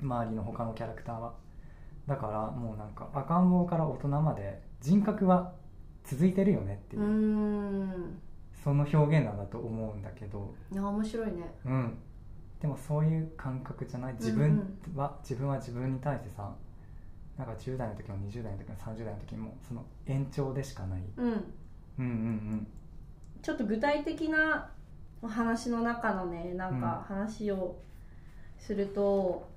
[0.00, 1.34] 周りの他のキャラクターは。
[2.06, 5.52] だからもうなんか赤ん坊から大人まで人格は
[6.04, 7.02] 続いてるよねっていう。
[7.02, 8.18] う、ん。
[8.62, 10.54] その表現なんだと思うんだけど。
[10.70, 11.52] いや面白いね。
[11.64, 11.98] うん、
[12.60, 14.14] でもそういう感覚じゃない。
[14.14, 16.54] 自分は、自分は自分に対してさ
[17.36, 21.02] なんか10代の時も20代の時も30代の時もその延長でしかない。
[21.16, 21.26] うん
[21.98, 22.66] うんうん。
[23.42, 24.70] ちょっと具体的な
[25.22, 27.80] 話の中のねなんか話を
[28.58, 29.48] すると、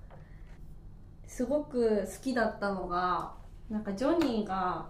[1.28, 3.34] すごく好きだったのが
[3.70, 4.88] なんかジョニーが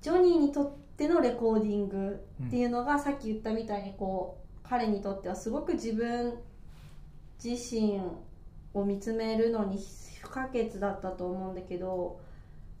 [0.00, 6.34] ジョニーにとってのレコーディングっていうのが、さっき言ったみたいにこう彼にとってはすごく自分
[7.42, 8.00] 自身
[8.74, 9.78] を見つめるのに
[10.20, 12.20] 不可欠だったと思うんだけど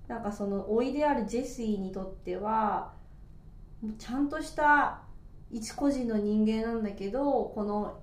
[0.06, 2.92] なんかその老いであるジェシーにとっては
[3.98, 5.02] ちゃんとした
[5.50, 8.00] 一個人の人間なんだけどこの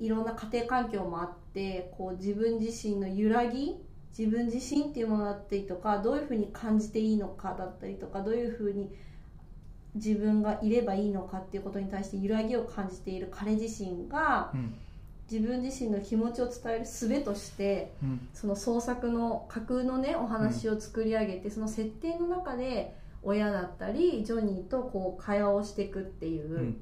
[0.00, 3.76] いろんな家庭環境もあってこう自分自身の揺らぎ
[4.16, 8.90] 自分自身っていうものだったりとかどういうふうに感じていいのかだったりとかどういうふうに
[9.94, 14.74] 自分がいればいいのかっていうことに対して揺らぎを感じている彼自身がうん。
[15.30, 18.28] 自分自身の気持ちを伝える術としてうん。
[18.32, 26.76] その創作の架空のねお話を作り上げて、その設定の中で親だったりジョニーとこう会話をしていくっていう、うん。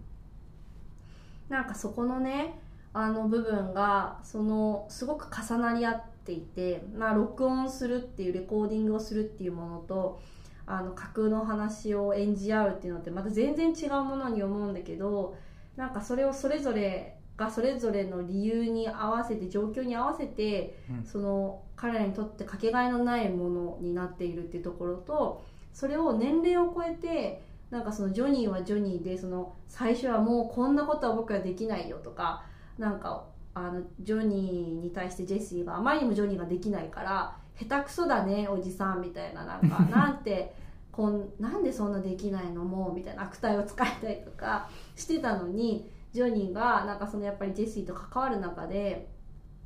[1.49, 2.61] なんかそこのね
[2.93, 10.21] あの部分がそのすごく重なり合っていて、まあ、録音するっていうレコーディングをするっていうものと
[10.67, 15.37] あの架空の話を演じ合うっていうのってまた全然違うものに思うんだけど
[15.77, 21.05] なんかそれをそれぞれがそれぞれの理由に合わせて状況に合わせてうん。
[21.05, 32.45] その彼らにとってかけがえのないものになっているっていうところとそれを年齢を超えてなんかそのジョニーはジョニーでその最初はもうこんなことは僕はできないよとか
[32.79, 33.27] なんか
[33.59, 40.55] あのジョニーに対してジェシーがあまりにもジョニーができないから下手くそだねおじさんみたいななんか なんて
[40.93, 42.65] こんなんでそんなできないの？
[42.65, 49.09] もうみたいな悪態を使えたりとかしてたのにジョニーがなんかそのやっぱりジェシーと関わる中で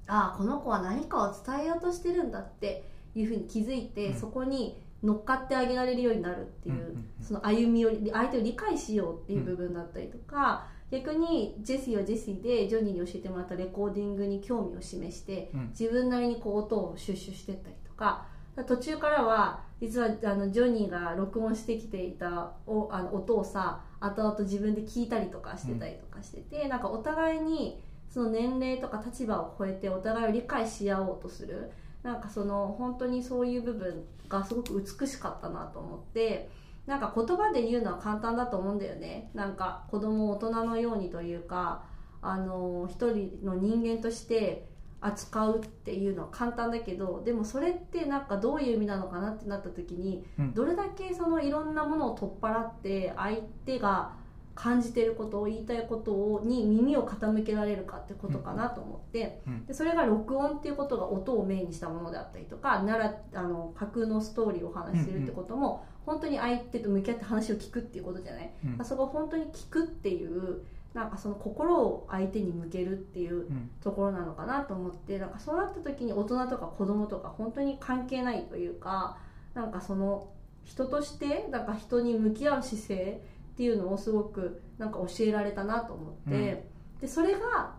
[0.06, 4.20] ああこの子は何かを伝えようとしてるんだっていうふうに気づいて、うん。
[4.20, 15.68] そこに乗っかってあげられるようになるっていう、その歩みを相手を理解しようっていう部分だったりとか、逆にジェシーはジェシーでジョニーに教えてもらったレコーディングに興味を示してうん。
[15.68, 18.26] 自分なりにこう音を収集してったりとか
[18.66, 31.70] 途中からは実はあのジョニーが録音してきていたおあの音をさ後々自分で聞いたりとかしてたりとかしてて、なんかお互いにその年齢とか立場を超えてお互いを理解し合おうとする
[32.02, 36.48] なんかその本当にそういう部分がすごく美しかったなと思って
[36.90, 39.30] なんか言葉で言うのは簡単だと思うんだよね。
[39.32, 41.84] なんか子供を大人のようにというか
[42.20, 44.68] あの一人の人間として
[45.00, 50.52] 扱うっていうのは簡単だけどでもそれってなんかどういう意味なのかなってなった時に、うん。
[50.52, 54.18] どれだけそのいろんなものを取っ払って相手が
[54.56, 59.64] 感じてることを言いたいことをに耳を傾けられるかってことかなと思って、うん。
[59.64, 68.84] でそれが録音っていうことが音をメインにしたものであったりとかならあの架空のストーリーをお話しするってことも、本当に相手と向き合って話を聞くっていうことじゃない、うん。
[68.84, 70.62] そこを本当に聞くっていう
[70.94, 73.70] なんかその心を相手に向けるっていううん。
[73.82, 79.18] ところなのかなと思ってなんかそうなった時に大人とか子供とか本当に関係ないというか
[79.54, 80.28] なんかその
[80.64, 83.20] 人としてなんか人に向き合う姿勢
[83.54, 86.64] っていうのをすごくなんか教えられたなと思って、
[87.00, 87.74] でそれが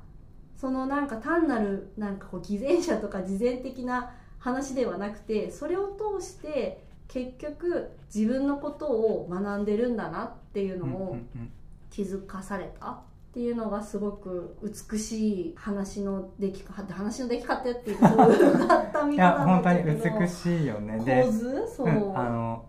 [0.55, 11.17] そのなんか単なるなんかこう偽善者とか事前的な話ではなくてそれを通して結局自分のことを学んでるんだなっていうのうんを
[11.89, 12.99] 気づかされたっ
[13.33, 19.83] ていうのがすごく美しい話の出来方話の出来方っていうかそういうがった見いや方本当に
[20.19, 21.03] 美しいよね。
[21.03, 21.67] で構図？
[21.75, 22.65] そう、うん、あの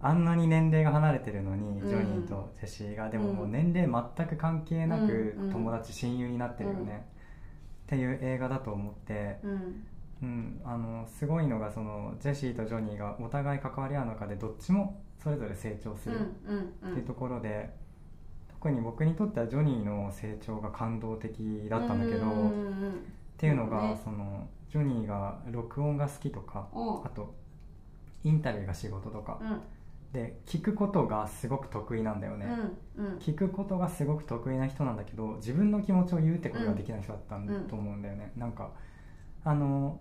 [0.00, 1.88] あんなに年齢が離れてるのにうん。
[1.88, 3.52] ジョニーとジェシーが、でももううん。
[3.52, 7.06] 年齢全く関係なく友達親友になってるよね、
[7.86, 9.86] っていう映画だと思って、うん
[10.22, 16.20] うん、あのすごいのがそのジェシーとジョニーがお互い関わり合う中でどっちもそれぞれ成長すうんる
[16.84, 16.90] うん。
[16.90, 17.70] っていうところで、
[18.48, 22.34] 特に僕にとってはジョニーの成長が感動的だったんだけど、うんう
[22.88, 22.94] んっ
[23.36, 24.00] ていうのが、ね。
[24.04, 26.78] そのジョニーが録音が好きとか、う。
[26.78, 27.34] んあと
[28.22, 29.60] インタビューが仕事とか、うん。
[30.12, 32.46] で聞くことがすごく得意なんだよね、
[32.96, 33.16] うんうん。
[33.16, 37.36] 聞くことがすごく得意な人なんだけど自分の気持ちを言うってことができない人だった
[37.68, 38.70] と思うんだよね、なんか
[39.42, 40.00] あの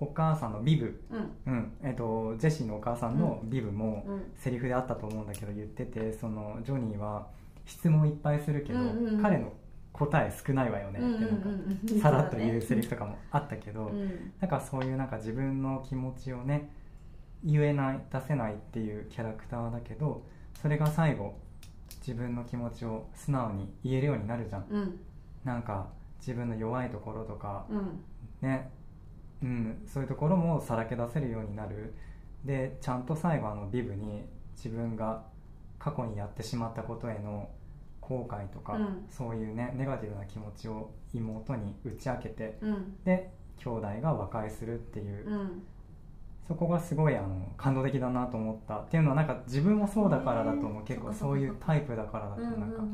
[0.00, 1.52] お母さんのビブ、うん。
[1.52, 1.72] うん。
[1.82, 4.22] えっとジェシーのお母さんのビブもうん。
[4.36, 7.26] セリフであったと思うんだけど言っててそのジョニーは
[7.64, 9.22] 質問いっぱいするけど、うんうんうん。
[9.22, 9.52] 彼の
[9.92, 14.32] 答え少ないわよねってなんかうんさらっと言うセリフとかもあったけど、うん。
[14.40, 16.70] なんかそういうなんか自分の気持ちをね
[17.44, 20.22] 言えない出せないっていうキャラクターだけど
[20.60, 21.34] それが最後
[22.00, 24.66] 自分の気持ちを素直に言えるようになるじゃん。
[24.70, 25.00] うん。
[25.44, 25.86] なんか
[26.18, 28.00] 自分の弱いところとかうん。
[28.40, 28.70] ね
[29.42, 29.82] うん。
[29.86, 31.94] そういうところもさらけ出せるようになる。
[32.44, 34.22] でちゃんと最後あのビブに
[34.54, 35.24] 自分が
[35.78, 37.48] 過去にやってしまったことへの
[38.00, 39.06] 後悔とか、うん。
[39.08, 42.96] そういうねネガティブな気持ちを妹に打ち明けてうん。
[43.04, 45.62] で兄弟が和解するっていう、うん。
[46.46, 48.76] そこがすごいあの感動的だなと思った。
[48.80, 52.84] っていうのはなんか自分もそうだからだと思う、ね結構そういうタイプだからだとか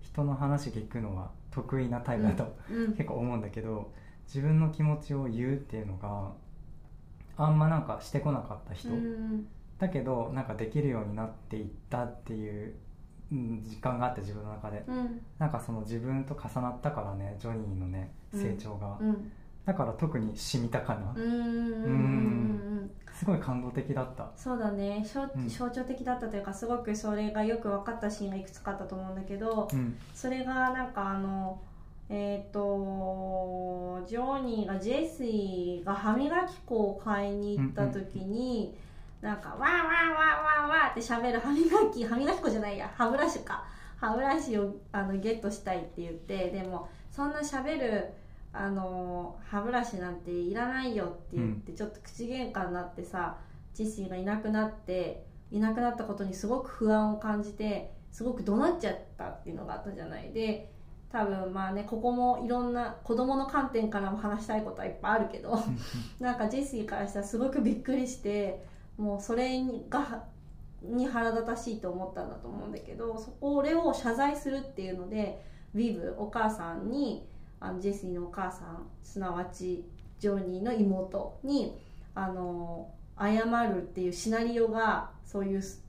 [0.00, 2.56] 人の話聞くのは得意なタイプだと、
[2.96, 3.92] 結構思うんだけど
[4.26, 6.32] 自分の気持ちを言うっていうのが
[7.36, 9.46] あんまなんかしてこなかった人、うん。
[9.78, 12.74] だけどなんかできるようになっていったっていう、
[13.32, 14.84] うん、実感があって自分の中で。
[14.86, 15.20] うん。
[15.38, 19.32] なんかその自分と重なったからねジョニーのね成長が、うん。
[19.64, 24.30] だから特に染みたかな、うんすごい感動的だった。
[24.36, 25.04] そうだね。
[25.06, 25.48] 象うん。
[25.48, 29.96] 象徴的だったというかすごくそれがよく分かったシーンがいくつかあったと思うんだけどうん。
[30.14, 31.60] それがなんかあの
[32.08, 38.76] えっ、とジョニーがジェシーが歯磨き粉を買いに行った時に、
[39.20, 43.64] なんか「わーわーわーわーわー」って喋る歯磨き歯磨き粉じゃないや歯ブラシか。
[44.02, 48.08] 歯ブラシをあのゲットしたいって言ってでもそんな喋る
[48.52, 53.38] あの歯ブラシなんていらないよって言って、ちょっと口喧嘩になってさ
[53.72, 60.32] ジェシーがいなくなっていなくなったことにすごく不安を感じてすごく怒鳴っちゃったっていうのがあったじゃない。
[60.32, 60.71] で
[61.12, 65.62] 多分まあねここもいろんな子供の観点からも話したいことはいっぱいあるけど
[66.18, 68.64] なんかジェシーからしたらすごくびっくりして
[68.96, 70.24] もうそれにが
[70.82, 75.44] に腹立たしいと思ったんだと思うんだけどそこを謝罪するっていうので
[75.74, 77.26] ビブお母さんに
[77.60, 79.84] あのジェシーのお母さんすなわち
[80.18, 81.78] ジョニーの妹に
[82.14, 85.82] あの謝るっていうシナリオがそういうす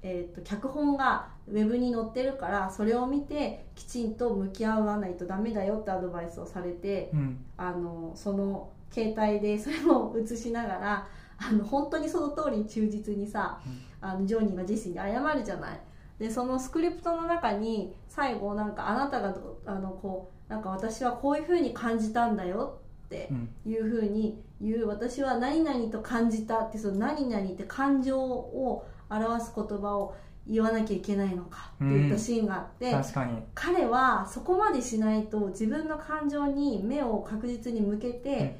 [0.00, 7.44] えー、と脚本がウェブに載ってるからそれを見てきちんと向き合わないとダメだよってアドバイスをされてうん。
[7.56, 11.06] あのその携帯で それを映しながら
[11.38, 13.60] あの本当にその通りに忠実にさ、
[14.00, 15.80] あのジョニーがジェシーに謝るじゃない。
[16.18, 23.48] でそのスクリプトの中に最後なんかあなたがどあのこうなんか私はこういうふうに感じたんだよってうん。
[23.64, 30.14] いうふうに言う私は何々と感じたってその何々って感情を表す言葉を
[30.48, 33.38] 言わなきゃいけないのかって言ったシーンがあって、確かに。
[33.54, 38.58] 彼はそこまでしないと自分の感情に目を確実に向けて、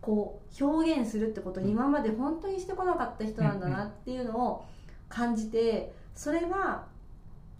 [0.00, 4.64] こう表現するってことに今まで本当にしてこなかった人なんだなっていうのを
[5.08, 6.86] 感じてそれが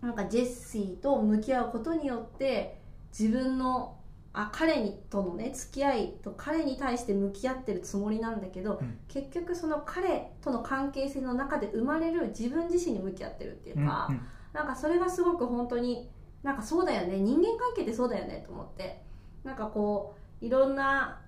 [0.00, 2.78] なんかジェシーと向き合うことによって
[3.16, 3.97] 自分の
[4.40, 8.98] あ彼にとのね付き合いと彼に対して向き合ってるつもりなんだけど、うん。
[9.08, 14.20] 結局その彼との関係性の中で生まれる自分自身に向き合ってるっていううんか、うん。
[14.52, 16.08] なんかそれがすごく本当に
[16.44, 19.02] なんかそうだよね人間関係ってそうだよねと思って
[19.42, 21.20] なんかこういろんな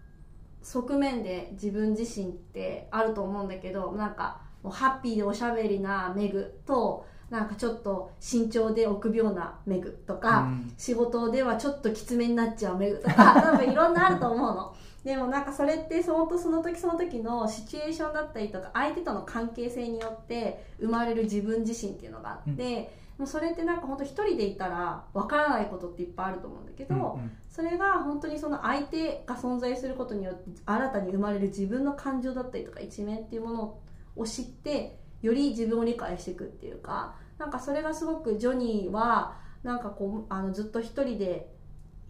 [0.62, 10.72] 側面で自分自身ってあると思うんだけどなんかもうハッピーでおしゃべりなメグとなんかちょっと慎重で臆病なメグとか、うん。
[10.76, 14.74] 仕事ではちょっときつめになっちゃうメグとか 多分いろんなあると思うの。
[15.04, 27.30] でもなんかそれってそのとその時その時のシチュエーションだったりとか相手との関係性によって生まれる自分自身っていうのがあって、もうそれってなんか本当一人でいたらわからないことっていっぱいあると思うんだけど、うんうん。
[27.48, 33.78] それが本当にその相手が存在することによって新たに生まれる自分の感情だったりとか一面っていうもの
[34.16, 41.50] を知ってより自分を理解していくっていうかなんかそれがすごくジョニーはなんかこうあのずっと一人で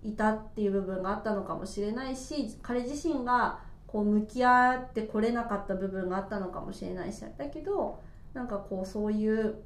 [0.02, 8.00] いたっていう部分があったのかもしれないし彼自身がこう向き合ってこれなかった部分があったのかもしれないしだけど
[8.32, 9.56] なんかこうそういう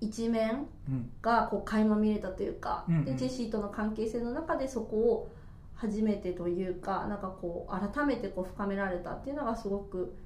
[0.00, 3.04] 一面うんがこう垣間見れたというか、うんうん。
[3.04, 5.32] でジェシーとの関係性の中でそこを
[5.74, 10.16] 初めてというかなんかこう改めてこう深められたっていうのがすごく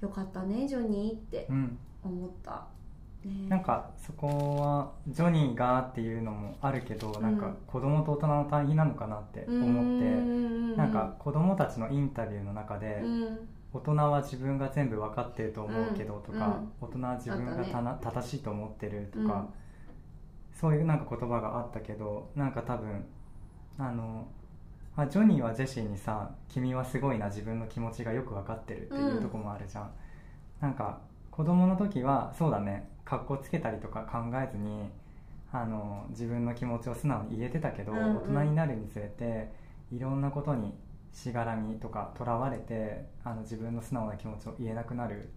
[0.00, 1.78] 良かったねジョニーってうん。
[2.04, 2.66] 思った、
[3.24, 13.38] ね、なんかそこはジョニーがっていうのもあるけど、なんか子供と大人の対比なのかなって思って、なんか子供たちのインタビューの中で、うん。
[13.72, 19.48] 大人は自分が全部分かってると思うけどとか、うん大人は自分がたな正しいと思ってるとか、うん。
[20.54, 23.04] そういうなんか言葉があったけどなんか多分
[23.78, 24.26] あの
[24.96, 29.90] あジョニーはジェシーにさ「君はすごいな自分の気持ちがよく分かってる」っていうとこもあるじゃん、
[30.60, 31.00] なんか
[31.30, 34.90] 子供の時はそうだねかっこつけたりとか考えずに
[35.52, 38.16] あの自分の気持ちを素直に言えてたけど、うんうん。
[38.16, 39.52] 大人になるにつれて
[39.92, 40.74] いろんなことに
[41.12, 45.28] しがらみとかとらわれてあの自分の素直な気持ちを言えなくなる。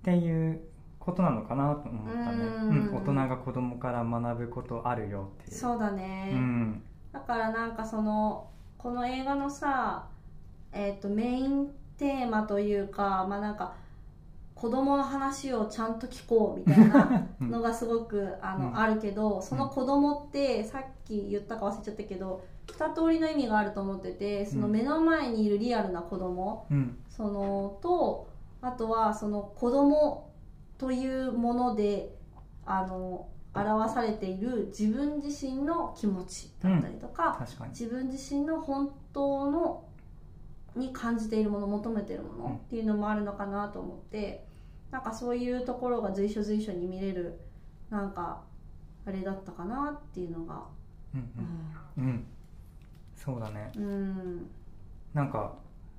[0.00, 0.60] っていう
[0.98, 2.68] ことなのかなと思ったね、うん。
[2.88, 2.96] うん。
[2.96, 5.56] 大人が子供から学ぶことあるよっていう。
[5.56, 6.82] そうだね、うん
[7.12, 8.48] だからなんかその
[8.78, 10.06] この映画のさ、
[10.72, 13.74] えー、とメインテーマというかまあなんか
[14.54, 17.50] 子供の話をちゃんと聞こうみたいなうん。
[17.50, 18.78] のがすごくあの、うん。
[18.78, 26.96] あるけどその子供ってさっき言ったか忘れちゃったけど2通りの意味があると思っててその目の前にいるリアルな子供うん。
[27.10, 28.28] そのと
[28.60, 30.30] あとはその子供
[30.78, 32.14] というもので
[32.64, 37.70] あの表されている自分自身の気持ちだったりとか、確かに。
[37.70, 39.84] 自分自身の本当の
[40.74, 44.46] に感じているもの求めているものっていうのもあるのかなと思って
[44.90, 47.38] なんかそういうところが随所随所に見れる
[47.90, 48.42] なんか
[49.04, 50.62] あれだったかなっていうのが。
[51.14, 51.30] うん
[51.98, 52.04] うん。
[52.04, 52.26] うん。
[53.14, 53.70] そうだね。
[53.76, 54.50] うん。
[55.12, 55.52] なんか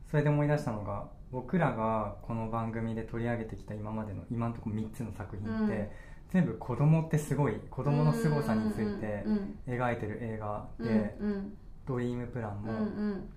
[0.10, 5.90] それで思い出したのが僕らがこの番組で取り上げてきた今までの今のところ3つの作品って、うん
[6.34, 11.54] 全部子供ってすごい子供の凄さについてうん描いてる映画うんでうん
[11.86, 13.30] 「ドリームプランうんも」うん。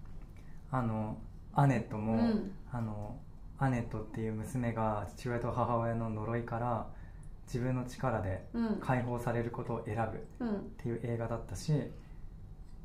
[0.71, 1.19] あの
[1.55, 2.53] アネットも、うん。
[2.73, 3.17] あの
[3.59, 6.87] アネットっていう娘が父親と母親の呪いから
[7.47, 8.77] 自分の力でうん。
[8.81, 9.97] 解放されることを選
[10.39, 10.71] ぶっうん。
[10.79, 11.73] ていう映画だったし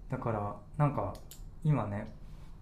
[0.09, 1.13] だからなんか
[1.63, 2.13] 今ね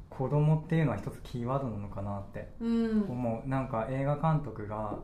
[0.09, 3.05] 子供っていうのは一つキーワードなのかなってうん。
[3.09, 3.49] 思う。
[3.49, 4.99] なんか映画監督が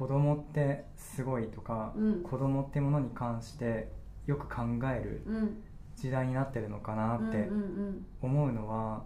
[0.00, 2.22] 子供ってすごいとか、うん。
[2.22, 3.92] 子供ってものに関して
[4.26, 5.62] よく考えるうん。
[5.94, 9.04] 時代になってるのかなってうんうん思うのは、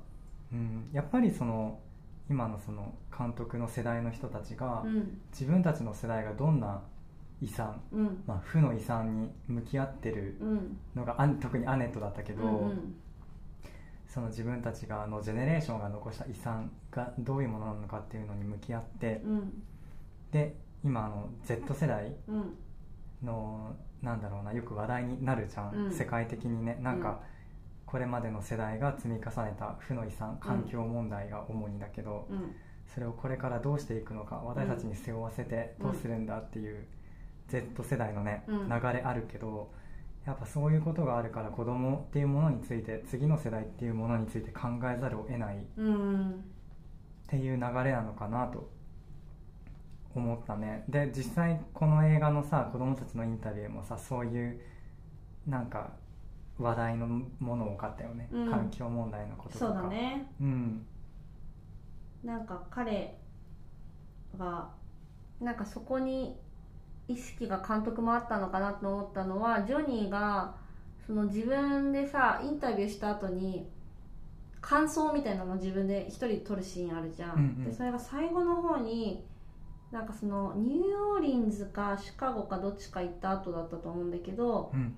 [0.53, 1.81] うん、やっぱりその
[2.31, 5.21] 今のその監督の世代の人たちがうん。
[5.33, 6.81] 自分たちの世代がどんな
[7.43, 8.23] 遺産、うん。
[8.25, 10.79] まあ、負の遺産に向き合ってるうん。
[10.95, 12.95] のがあん特にアネットだったけど、うん。
[14.07, 19.63] その自分たちがあのジェネレーションが残した遺産がどういうものなのかっていうのに向き合ってうん。
[20.31, 22.55] で今あの Z 世代うん。
[23.23, 25.91] のなんだろうなよく話題になるじゃん、うん。
[25.91, 26.79] 世界的にね。
[26.83, 27.21] なんか、
[27.87, 32.55] これまでの世代が積み重ねた負の遺産環境問題が主にだけど、うん。
[32.93, 36.87] それをこれからどうしていくのか私たちに背負わせてどうするんだっていう
[37.49, 38.69] Z 世代のね、うん。
[38.69, 39.73] 流れあるけど
[40.27, 46.45] やっぱそういうことがあるから子供っていうものについて次の世代っていうものについて考えざるを得ないっうん。
[47.27, 48.71] ていう流れなのかなと
[50.21, 50.85] 思ったね。
[50.89, 54.61] で実際この映画のさ子供たちのインタビューもさそういう
[55.47, 55.93] なんか
[56.59, 57.07] 話題の
[57.41, 58.51] もの多かったよね、うん。
[58.51, 59.67] 環境問題のこととか。
[59.67, 60.27] そうだね。
[60.41, 60.87] うん。
[62.23, 63.19] なんか彼
[64.39, 64.71] が
[65.41, 66.37] なんかそこに
[67.09, 70.55] 意識が監督もあったのかなと思ったのはジョニーが
[71.07, 73.69] その自分でさインタビューした後に
[74.63, 77.65] 感想みたいなのを自分で一人撮るシーンあるじゃん、うんうん。
[77.65, 79.23] でそれが最後の方に
[79.95, 80.81] なんかそのニュー
[81.15, 84.93] オーリンズかシカゴかどっちか行った後だったと思うんだけどうん。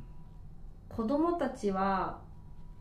[0.88, 2.22] 子供たちは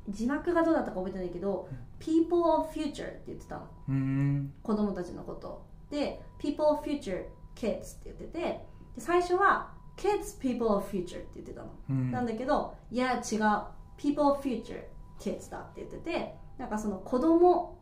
[0.07, 1.68] 字幕がどうだったか覚えてないけど
[1.99, 3.68] 「People of Future」って言ってたの。
[3.89, 4.53] うーん。
[4.63, 5.66] 子供たちのこと。
[5.89, 8.66] で「People of Future Kids」って言っててで
[8.97, 12.11] 最初は「Kids People of Future」って言ってたの、うん。
[12.11, 13.61] なんだけどいや違う
[13.97, 14.86] 「People of Future
[15.20, 17.78] Kids」だって言っててなんかその子供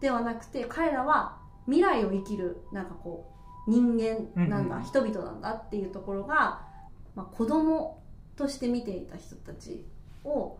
[0.00, 4.86] ではなくて彼らは未来を生きるなんかこう人間なんだ、うんうん。
[4.86, 6.62] 人々なんだっていうところが、
[7.14, 8.02] まあ、子供
[8.36, 9.84] として見ていた人たち
[10.24, 10.58] を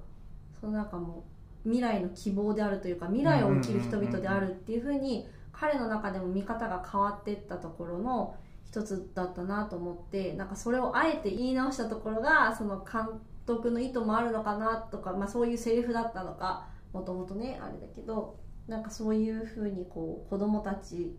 [0.61, 1.25] そのなんかも
[1.65, 8.35] う未来の希望であるというか未来を生きる人々であるっていうふうに彼の中でも見方が変わっていったところの
[8.67, 18.37] 一つだったなと思ってなんかそれをあえて言い直したところがその監督の意図もあるのかなとか、まあ、そういうセリフだったのかもともとねあれだけど
[18.69, 21.17] なんかそういうふうにこう子供たち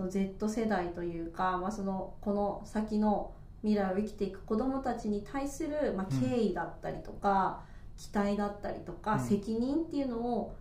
[0.00, 3.32] その Z 世代というか、まあ、そのこの先の
[3.62, 7.60] 未来を生きていく子供たちに対する、まあ、敬意だったりとか、
[7.98, 9.20] 期待だったりとか、うん。
[9.20, 10.56] 責任っていうのを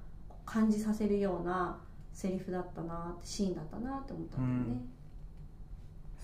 [0.45, 1.77] 感じさせるような
[2.11, 4.81] セリフだったなってシーンだったなって思ったんだよね。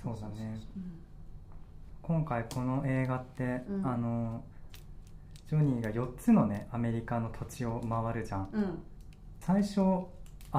[0.03, 0.59] そうだね。
[0.75, 0.83] うん
[2.01, 3.87] 今回この映画って、うん。
[3.87, 4.43] あの
[5.49, 8.49] ジョニーが4つのねアメリカの土地を回るじゃん。
[8.51, 8.83] うん、
[9.39, 10.05] 最初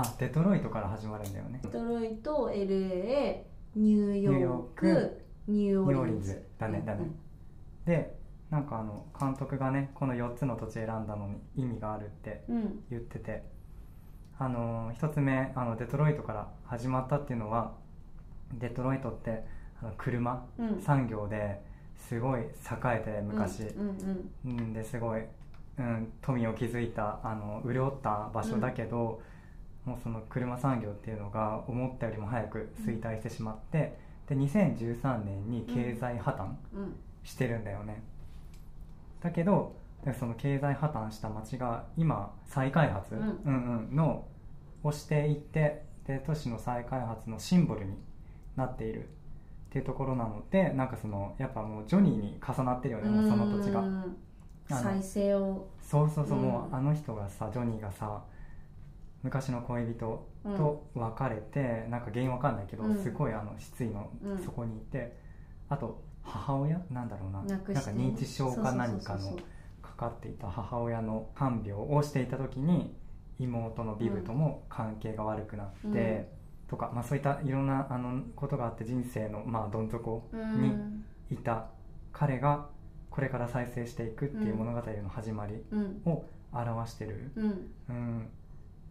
[0.00, 1.60] あデトロイトから始まるんだよね。
[1.62, 3.42] デトロイト LA
[3.74, 6.46] ニューヨークニューヨークニューオーリンズ。
[6.58, 7.10] だねだね。
[7.86, 8.16] で
[8.50, 12.56] なんかあの監督がねこの4つの土地選んだのに意味があるってうん。
[12.56, 13.42] うん言ってて。
[14.38, 17.72] あの1つ目あのデトロイトから始まったっていうのは
[18.52, 19.44] デトロイトって
[19.80, 20.80] あの車うん。
[20.82, 21.62] 産業で
[21.96, 22.46] すごい栄
[22.84, 24.58] えて昔、うんうん。
[24.58, 25.22] うん、ですごい、
[25.78, 29.22] うん、富を築いたあの潤った場所だけど、
[29.86, 33.96] もうその車産業っていうのが思ったよりも早く衰退してしまって、
[34.28, 38.02] で2013年に経済破綻うんしてるんだよね、
[39.20, 39.74] だけど
[40.04, 43.20] でその経済破綻した町が今再開発、うん。
[43.20, 44.26] うんうんの
[44.84, 47.96] をしていってで都市の再開発のシンボルに
[48.54, 49.06] なっているっ
[49.70, 53.82] ていうところなのでなんかそのやっぱもうジョニーに重なってるよねもうその土地が。
[54.68, 55.68] 再生を。
[55.80, 56.44] そうそうそう、うん。
[56.44, 58.22] もうあの人がさジョニーがさ
[59.22, 63.02] 昔の恋人と別れて、なんか原因わかんないけど、うん。
[63.02, 64.38] すごいあの失意のうん。
[64.38, 65.16] 底にいて、
[65.68, 66.80] あと母親？
[66.90, 67.42] なんだろうな。
[67.42, 72.94] なんか認知症か何かのそうそうそうかかっていた母親の看病をしていた時に
[73.38, 76.26] 妹のビブとも関係が悪くなって、うん。
[76.68, 80.72] とか、まあ、そういったいろんなあのことがあって人生の、まあ、どん底そうに
[81.30, 81.66] いた。
[82.12, 82.66] 彼が
[83.10, 86.02] これから再生していくっていう物語の始まりうん。
[86.04, 87.70] を表してる、うん。
[87.88, 88.28] うん、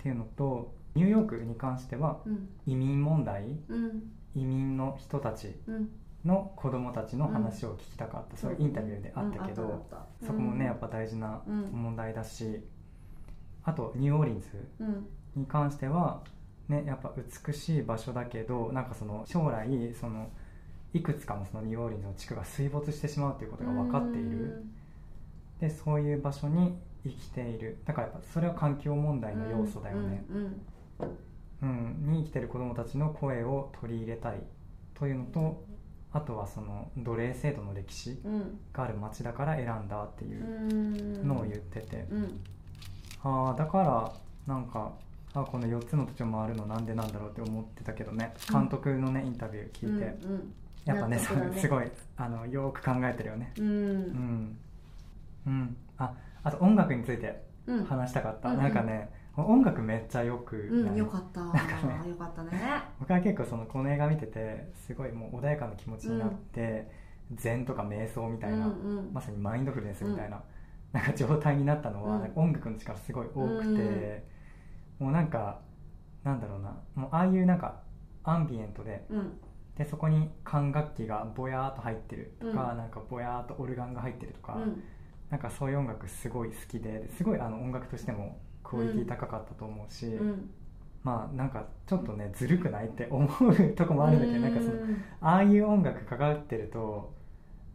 [0.05, 2.49] っていうのとニューヨークに関してはうん。
[2.67, 4.03] 移民問題うん。
[4.35, 5.89] 移民の人たちうん。
[6.23, 9.85] の子供たちの話を聞きたかった、そういうインタビューであったけど、
[10.21, 11.61] そこもねやっぱ大事なうん。
[11.71, 12.63] 問題だし、
[13.63, 14.47] あとニューオーリンズ
[14.79, 15.07] うん。
[15.35, 16.21] に関しては
[16.69, 17.11] ねやっぱ
[17.47, 19.67] 美しい場所だけどなんかその将来
[19.99, 20.29] その
[20.93, 24.65] いくつかのそのニューオーリンズの地区が水没してしまうということが分かっている。
[25.59, 27.77] でそういう場所に生きている。
[27.85, 30.57] だからやっぱそれは環境問題の要素だよね、うんうん
[31.61, 34.41] うん、に生きてる子どもたちの声を取り入れたい。
[34.93, 35.65] というのと
[36.13, 38.59] あとはその奴隷制度の歴史うん。
[38.71, 40.47] がある町だから選んだっていうう
[41.23, 41.27] ん。
[41.27, 42.39] のを言ってて、うん。
[43.23, 44.13] ああだから
[44.47, 44.93] なんか
[45.33, 48.33] あこの4つの土地を回るのなんでなんだろうって思ってたけどね。
[48.49, 50.53] 監督のねインタビュー聞いて、うんうん。
[50.85, 51.23] やっぱねね。
[51.59, 53.51] すごいあのよく考えてるよね。
[53.57, 53.65] うん。
[53.67, 54.57] うん。
[55.47, 55.77] うん。
[55.97, 56.13] あ
[56.45, 57.83] あと音楽についてうん。
[57.83, 61.41] 話したかった、うんなんかね音楽めっちゃよくうんよかった。
[61.43, 62.09] なんかね。
[62.09, 62.51] よかったね。
[63.01, 66.89] 僕は結構そのこの映画見ててすごいもう穏やかな気持ちになって、
[67.33, 69.13] 禅とか瞑想みたいな、うんうん。
[69.13, 70.41] まさにマインドフルネスみたいな,、
[70.93, 74.23] なんか状態になったのは、音楽の力すごい多くて、
[74.99, 75.59] もうなんか
[76.23, 77.81] なんだろうなもうああいうなんか
[78.23, 79.37] アンビエントでうん。
[79.75, 82.77] でそこに管楽器がぼやーっと入ってるとか、うん。
[82.77, 84.81] なんかぼやーっとオルガンが入ってるとか、うん
[85.35, 90.49] なんかそういう音楽すごい好きですごいあの音楽としてもクオリティ高かったと思うし、うん。
[91.03, 94.75] まあなんかちょっとねずるくないって思うとこもあるんだけど、なんかその
[95.19, 97.13] ああいう音楽かかってると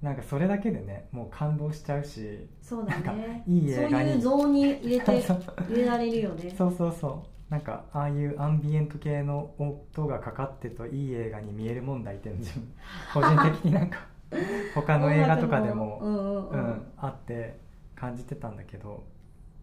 [0.00, 6.54] なんかそれだけでねもう感動しちゃうしそうだなんかねいい映画にそういうゾーンに入れて そう入れられるよね。
[6.56, 7.52] そうそうそう。
[7.52, 12.72] なんかああいうアンビエント系の音がかかってるといい映画に見える問題っていうの自分
[13.12, 14.06] 個人的になんか
[14.74, 17.58] 他の映画とかでも、うんうんあって
[17.94, 19.04] 感じてたんだけど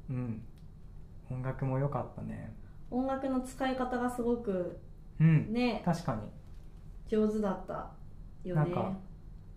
[0.09, 0.43] うん。
[1.29, 2.55] 音楽も良かったね。
[2.89, 4.79] 音楽の使い方がすごく
[5.19, 5.51] うん。
[5.51, 6.21] ね確かに。
[7.07, 7.91] 上手だった
[8.43, 8.61] よね。
[8.61, 8.93] なんか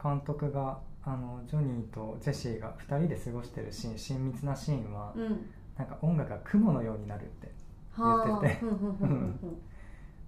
[0.02, 5.50] 監督があのジョニーとジェシーが2人で過ごしてるシーン親密なシーンは、うん。
[5.76, 7.52] なんか音楽が雲のようになるって
[7.92, 8.26] はあ。
[8.26, 8.64] 言ってて。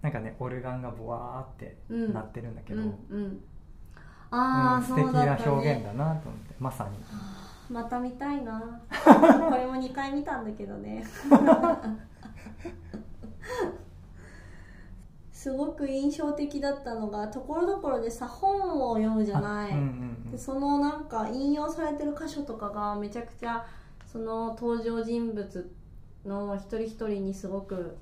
[0.02, 1.78] なんかねオルガンがボワーって
[2.12, 3.40] なってるんだけど、うんうん
[4.32, 5.50] うんああ、素敵そうだなったね。
[5.50, 6.90] 表現だなと思ってまさに。
[7.72, 8.80] また見たいな。
[8.90, 11.04] これも2回見たんだけどね。
[15.32, 19.82] すごく印象的だったのがところどころでさ本を読むじゃない、あうん
[20.24, 23.66] うんでそのなんか引用されてる箇所とかがめちゃくちゃ
[24.06, 25.72] その登場人物
[26.24, 27.96] の一人一人にすごく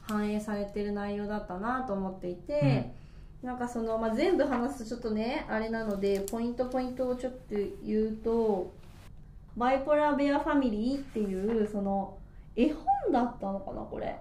[0.00, 2.94] 反映されてる内容だったなと思っていて、
[3.42, 7.38] なんかその、まあ、全部話すとちょっとねあれなのでポイントポイントをちょっと
[7.84, 8.72] 言うと
[9.56, 12.16] 「バイポラベアファミリー」っていうその
[12.56, 14.18] 絵本だったのかなこれ。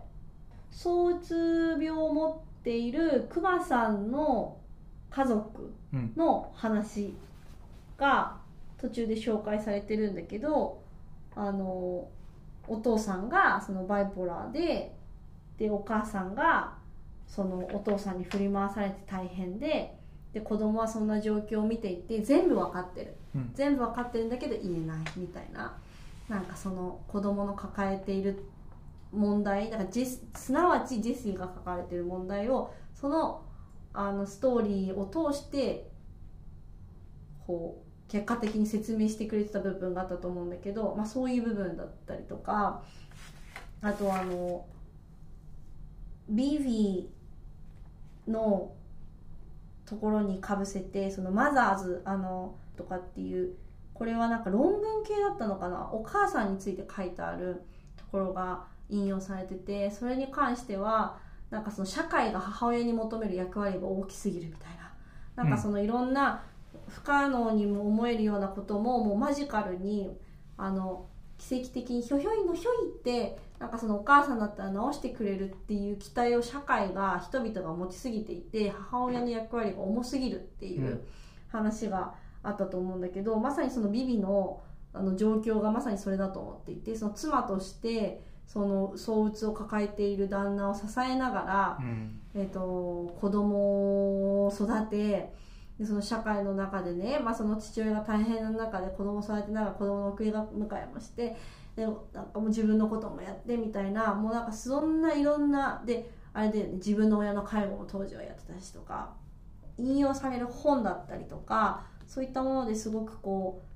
[0.71, 4.57] 躁うつ病を持っているクマさんの
[5.09, 5.73] 家族
[6.15, 7.15] の話
[7.97, 8.37] が
[8.77, 10.79] 途中で紹介されてるんだけど
[11.35, 12.07] あの
[12.67, 14.93] お父さんがそのバイポラーで
[15.57, 16.76] でお母さんが
[17.27, 19.97] そのお父さんに振り回されて大変で
[20.33, 23.15] で子供はそんな状況を見ていて全部わかってる。
[23.35, 23.51] うん。
[23.53, 25.77] 全部わかってるんだけど言えないみたいな。
[26.29, 28.43] なんかその子供の抱えている
[29.11, 33.43] 問題だからジェスすなわちジェシーが抱えている問題をその
[33.93, 35.89] あのストーリーを通して
[37.45, 42.83] こう結果的に説明してくれてた部分があったと思うんだけど、まあ、そういう部分だったりとか
[43.81, 44.65] あとあの
[46.29, 47.16] ビービー
[48.27, 48.71] の
[49.85, 53.55] ところにかぶせてそのマザーズあのとかっていう
[53.93, 55.89] これはなんか論文系だったのかな？
[55.91, 57.63] お母さんについて書いてある
[57.95, 61.17] ところが引用されててそれに関しては
[61.49, 65.43] なんかその社会が母親に求める役割が大きすぎるみたいな。
[65.43, 66.43] なんかそのいろんな
[66.87, 70.09] 不可能にも思えるようなことももうマジカルに
[70.57, 71.05] あの
[71.37, 81.07] 奇跡的にひょひょいのひょいってなんかそのお母さんだったら治してくれるっていう期待を社会が人々が持ちすぎていて母親の役割が重すぎるっていううん。
[81.49, 84.61] 話があったと思うんだけど、まさにそのビビの
[84.93, 92.19] あの状況がまさにそれだと思っていてその妻としてその躁うつを抱えている旦那を支えながら、うん。
[92.33, 95.33] えー、と子供を育て
[95.79, 100.45] でその社会の中でね、まあ、その父親が大変な中で子供を育てながら子供の送り迎
[100.75, 101.35] えもして
[101.77, 109.13] でなんかもう自分のこともやってみたいなもうなんかそんないろんなであれで、ね、自分の親の介護も当時はやってたしとか
[109.77, 113.67] 引用される本だったりとかそういったものですごくこう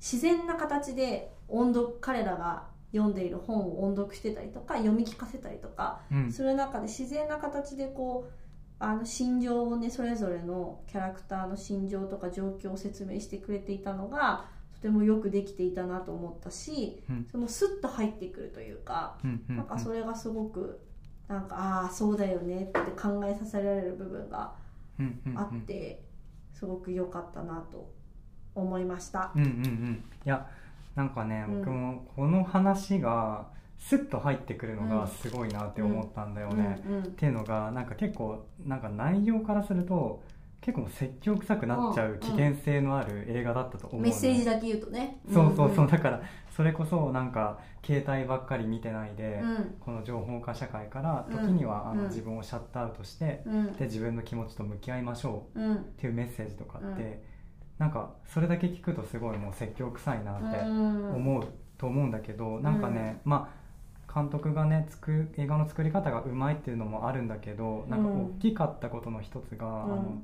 [0.00, 6.32] 自然な形で音読彼らが読んでいる本を音読してたりとか読み聞かせたりとかうん。
[6.32, 8.32] する中で自然な形でこう
[8.78, 14.53] あの心情をねそれぞれのキャラクターの心情とか状況を説明してくれていたのがと
[14.84, 17.26] てもよくできていたなと思ったし、うん。
[17.32, 20.78] そのスッと入ってくるというか、うんうんなんかそれがすごく
[21.26, 24.52] なんかああそうだよねって考えさせられる部分が
[25.34, 26.02] あって、
[26.52, 27.90] すごく良かったなと
[28.54, 29.32] 思いました。
[29.34, 30.04] うんうんうん。
[30.26, 30.46] いや
[30.94, 31.58] なんかね、うん。
[31.60, 33.46] 僕もこの話が
[33.78, 34.88] スッと入ってくるのうん。
[34.90, 40.22] がすごいなって思ったんだよね、っていうのがなんか結構なんか内容からすると
[40.64, 45.20] 結構説教臭くなっちゃう危険性のある映画だったと思うメッセージだけ言うとね。
[45.30, 46.22] そうそうそう、んだから
[46.56, 49.74] それこそなんか携帯ばっかり見てないで、うん。
[49.78, 51.36] この情報化社会からうん。
[51.36, 51.98] 時には、あうん。
[51.98, 53.72] の自分をシャットアウトして、うん。
[53.74, 55.74] で自分の気持ちと向き合いましょううん。
[55.74, 57.18] っていうメッセージとかって、うん。
[57.76, 61.14] なんかそれだけ聞くとすごいもう説教臭いなってうん。
[61.14, 61.46] 思う
[61.76, 63.64] と思うんだけど、なんかね、まあ
[64.14, 64.88] 監督がね
[65.36, 68.24] 映画の作り方がうまいっていうのもあるんだけどなんかうん。
[68.26, 69.72] 大きかったことの一つが、うん。
[69.72, 70.22] あの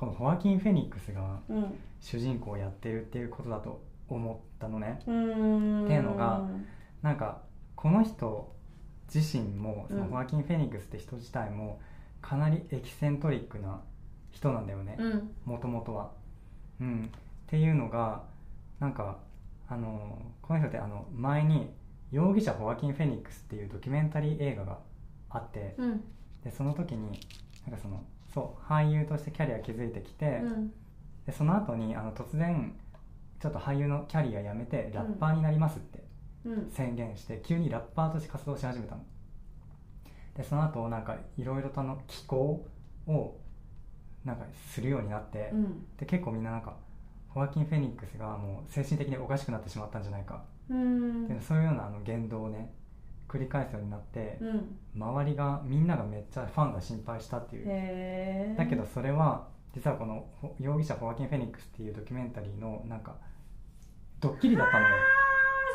[0.00, 1.78] このホアキン・フェニックスがうん。
[2.00, 4.98] 主人公をやってるっていうことだと思ったのね。
[5.06, 5.84] うん。
[5.84, 6.48] っていうのが
[7.02, 7.42] なんか
[7.76, 8.56] この人
[9.14, 11.82] 自身もそのうんホアキン・フェニックスって人自体も
[12.22, 13.82] かなりエキセントリックな
[14.30, 14.96] 人なんだよね。
[14.98, 15.30] うん。
[15.44, 16.12] もともとは。
[16.80, 18.22] うん、っていうのが
[18.78, 19.18] なんか
[19.68, 21.74] あのこの人ってあの前に
[22.10, 24.78] 「容疑者ホアキン・フェニックス」っていうドキュメンタリー映画が
[25.28, 26.00] あってうん。
[26.42, 27.20] でその時に
[27.66, 28.02] なんかその
[28.32, 30.72] そう俳優としてキャリア築いてきて、うん。
[31.26, 32.74] でその後にあの突然
[33.40, 36.04] ちょっと俳優のキャリア辞めてラッパーになりますって
[36.44, 36.70] うん。
[36.70, 39.02] 宣言して急にラッパーとして活動し始めたの。
[40.36, 42.66] でその後なんかいろいろとあの気候
[43.06, 43.40] を
[44.24, 45.86] なんかするようになって、うん。
[45.96, 46.76] で結構みんななんか
[47.28, 51.28] ホアキン・フェニックスがもう精神的におかしくなってしまったんじゃないか、うん。
[51.28, 52.72] でそういうようなあの言動をね
[53.30, 54.76] 繰り返すようになって、うん。
[54.96, 58.56] 周りがみんながめっちゃファンが心配したっていう。
[58.56, 63.14] だけどそれは実はこのほ容疑者ホアキン・フェニックスっていうドキュメンタリーのなんか
[64.18, 64.94] ドッキリだったのよ。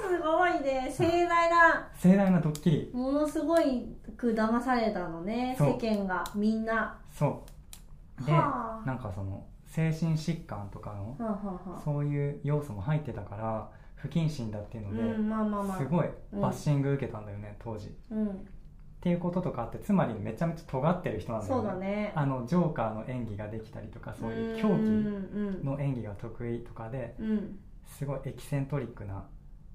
[0.07, 0.93] すごいね。
[0.93, 1.89] 盛大な。
[1.95, 2.91] 盛大なドッキリ。
[2.93, 3.85] ものすごい
[4.17, 6.99] く騙されたのね世間がみんな。
[7.13, 7.45] そ
[8.21, 8.25] う。
[8.25, 8.85] ではあ。
[8.85, 15.77] なんかその精神疾患とかのそういう要素も入ってたから不謹慎だっていうので、うんまあまあまあ。
[15.77, 16.41] すごいうん。
[16.41, 17.87] バッシング受けたんだよね、当時。
[17.87, 18.47] っうん。
[19.01, 22.11] ていうこととかあってつまりめちゃめちゃ尖ってる人なんだよそうだね。
[22.15, 27.29] あのジョーカーの演技ができたりとかそういう狂うん気の演技が得意とかでうん。
[27.29, 29.23] うんすごいエキセントリックな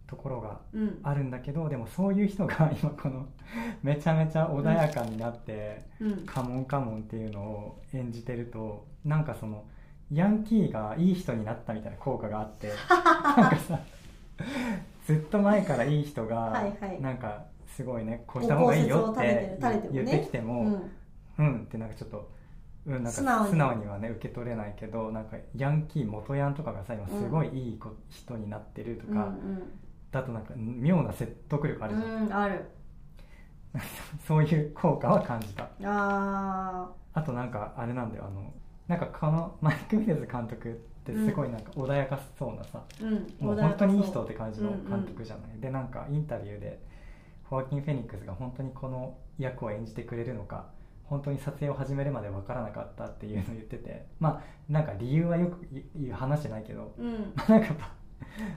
[0.09, 0.99] ところがうん。
[1.05, 3.27] あるんだけどでもそういう人が 今この
[3.85, 6.27] めちゃめちゃ穏やかになって、うん。
[6.27, 9.65] カモンカモンっていうのを演じてるとなんかその
[10.11, 12.73] ヤンキーがいい人になったみたいな効果があって
[13.37, 13.79] なんかさ
[15.07, 17.01] ずっと前からいい人がはいはい。
[17.01, 19.59] なんかすごいねこうした方がいいよって
[19.93, 20.91] 言ってきても、うん。
[21.39, 22.31] うんってなんかちょっと、
[22.87, 23.23] うん、なんか素
[23.57, 23.87] 直に。
[23.87, 29.33] はね受け取れないけどなんかヤンキー元ヤンとかがさ今すごいいい子人になってるとうんか、
[30.11, 32.65] だとなんか妙な説得力あるじゃん、うんうんある。
[34.27, 35.69] そういう効果は感じた。
[35.85, 38.53] ああとなんかあれなんだよあの
[38.87, 43.47] なんかこのマイク・ミレズ監督ってすごいなんか穏やかそうなさ、ーうん。
[43.47, 46.81] もう本当にいい人って感じのうんうん監督じゃない、でなんかインタビューで
[47.45, 50.67] ホアキン・フェニックスが本当にこの役を演じてくれるのか
[51.05, 57.13] 本当に撮影を始めるまで分からなかったっていうのを言ってて まあなんか理由はよく言う話してないけどうん。
[57.13, 57.93] なんかやっぱ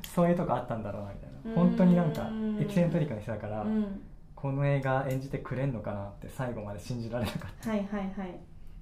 [0.04, 1.56] そういうとこあったんだろうなみたいな。
[1.56, 4.02] 本当になんかうんエキセントリックな人だから、うん。
[4.36, 7.70] この映画演じてくれんのかなって最後まで信じられなかった。
[7.72, 8.40] はいはいはい。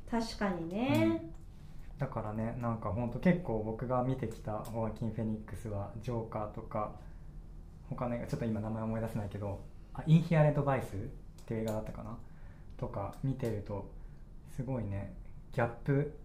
[0.09, 1.31] 確かにね
[2.01, 6.93] だからねなんか本当結構僕が見てきたホアキン・フェニックスはジョーカーとか
[7.91, 9.59] 他の映画ちょっと今名前思い出せないけど
[9.93, 10.97] あインヒアレント・バイスっ
[11.45, 12.17] ていう映画だったかな？
[12.77, 13.91] とか見てると
[14.55, 15.13] すごいね
[15.53, 16.17] ギャップ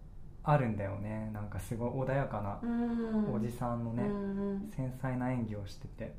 [0.43, 1.29] あるんだよね。
[1.31, 3.33] なんかすごい穏やかなうん。
[3.35, 4.71] おじさんのね、うん。
[4.75, 6.15] 繊細な演技をしてて。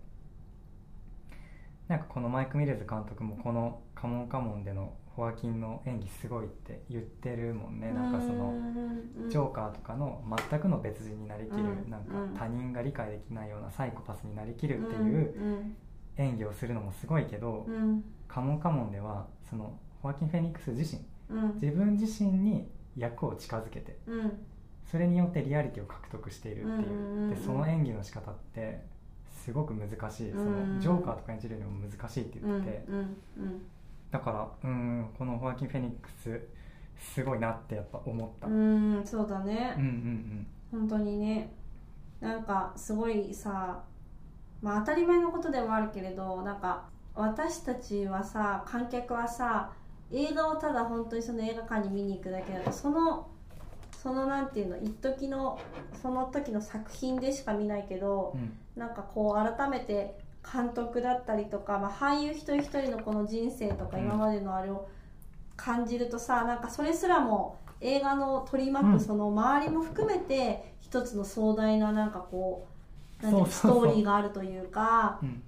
[1.88, 7.92] なんかこのマイク・ミレーズ監督もこの「カモンカモン」でのホアキンの演技すごいって言ってるもんね。
[7.92, 8.54] なんかその
[9.28, 11.90] ジョーカーとかの全くの別人になりきる、うん。
[11.90, 15.74] なんか他人が理解できないようなサイコパスになりきるっていう
[16.18, 17.66] 演技をするのもすごいけど、
[18.28, 21.02] カモンカモンではそのホアキン・フェニックス自身
[21.36, 21.54] うん。
[21.54, 24.32] 自分自身に役を近づけてうん。
[24.88, 28.84] それによってリアリティを獲得しているっていう,、でその演技の仕方って
[29.44, 30.32] すごく難しい。
[30.32, 30.74] そうん。
[30.76, 33.16] のジョーカーとか演じるよりも難しいってうん言ってて、うん
[34.10, 36.40] だからうんこのホアキン・フェニックス
[36.98, 40.46] すごいなってやっぱ思った、ううん、んうんそうだねうんうん。
[40.80, 41.52] 本当にね。
[42.20, 43.80] なんかすごいさ
[44.60, 49.70] まあ当たり前のことでもあるけれどなんか私たちはさ観客はさ
[50.10, 53.28] 映画をただ本当にその映画館に見に行くだけだとその
[54.02, 55.60] そのなんていうの一時の
[56.02, 58.58] その時の作品でしか見ないけどうん。
[58.74, 60.18] なんかこう改めて
[60.52, 64.04] 監督だったりとか、まあ、俳優一人一人のこの人生とかうん。
[64.04, 64.88] 今までのあれを
[65.56, 68.98] 感じるとさ、なんかそれすらも映画の取り巻うん。
[68.98, 72.66] くその周りも含めて一つの壮大ななんかこ
[73.22, 75.42] うなんてストーリーがあるというかうん。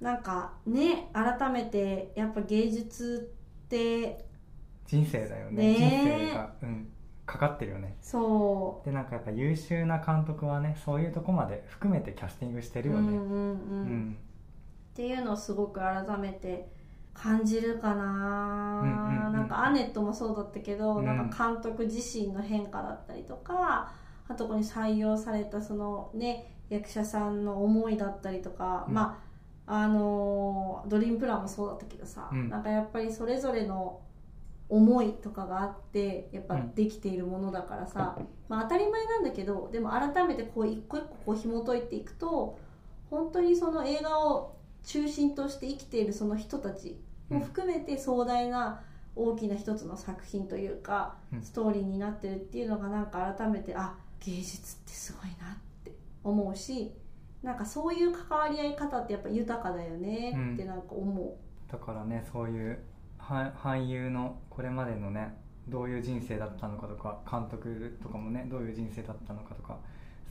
[0.00, 3.32] なんかね改めてやっぱ芸術
[3.64, 4.26] って
[4.86, 5.72] 人生だよね。
[5.72, 5.74] ね。
[5.78, 6.88] 人生が、うん、
[7.24, 7.96] かかってるよね。
[8.02, 13.28] そでなんかやっぱ優秀な監督はねそういうとこまで含めてキャスティングしてうるよね、うんうんうん。
[13.30, 13.44] う
[13.84, 14.16] ん
[14.94, 16.68] っていうのをすごく改めて
[17.12, 19.32] 感じるかな、うんうんうん。
[19.32, 21.04] なんかアネットもそうだったけど、うん。
[21.04, 23.92] なんか監督自身の変化だったりとか
[24.28, 28.94] あとここに採用されたそのね役者さんの思いだったりとか、うん。
[28.94, 29.20] ま
[29.66, 32.48] ああのードリームプランもそうだったけどさ、うん。
[32.48, 34.00] なんかやっぱりそれぞれの
[34.68, 38.16] 思いとかがあってやっぱできているものだからさ、
[38.48, 42.58] まあ、当たり前なんだけどでも改めてこう一個一個こう紐解いていくと
[43.10, 44.53] 本当にその映画を
[44.84, 46.96] 中心として生きているその人たち
[47.28, 48.82] も含めて壮大な
[49.16, 51.42] 大きな一つの作品というか、うん。
[51.42, 56.92] ストーリーになってるっていうのがなんか改めてあ芸術ってすごいなって思うし
[57.42, 61.36] なんかそういう関わり合い方ってやっぱ豊かだよねってなんか思
[61.70, 62.78] だからねそういう
[63.18, 65.34] は俳優のこれまでのね
[65.68, 69.78] どういう人生だったのかとか監督とかもねどういう人生だったのかとか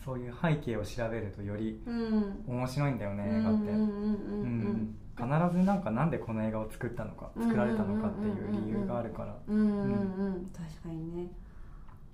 [0.04, 1.90] そういう背景を調べるとよりう。
[1.90, 2.44] うん。
[2.48, 5.50] 面白いんだよねうん映画って、うんうんうんうん。
[5.50, 9.36] 必ずなんかなんでこの映画を作ったのか作られたのかっていう理由があるから。
[9.48, 10.46] うんうんうんうん。
[10.48, 11.32] 確かにね。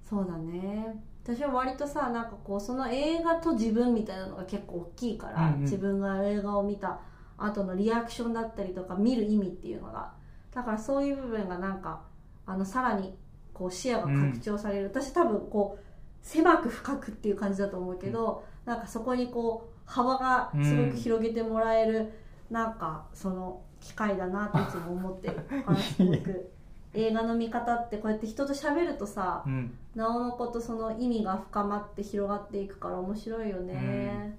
[0.07, 1.01] そうだね。
[1.23, 5.61] 私は割とさなんかこうその映画と自分みたいなのが結構大きいから、うんうん。
[5.61, 6.99] 自分が映画を見た
[7.37, 10.13] 後のリアクションだったりとか見る意味っていうのが。
[10.53, 12.01] だからそういう部分がなんか
[12.45, 13.15] あのさらに
[13.53, 15.88] こう視野が拡張される、私多分こう
[16.21, 22.11] 狭く深くっていう感じだと思うけど、なんかそこにこう幅がすごく広げてもらえる、
[22.49, 26.51] なんかその機会だなっていつも思ってるからすごく。
[26.95, 29.77] 映画の見方ってこうやって人と喋るとさうん。
[29.93, 34.37] なおのことその意味が深まって広がっていくから面白いよね、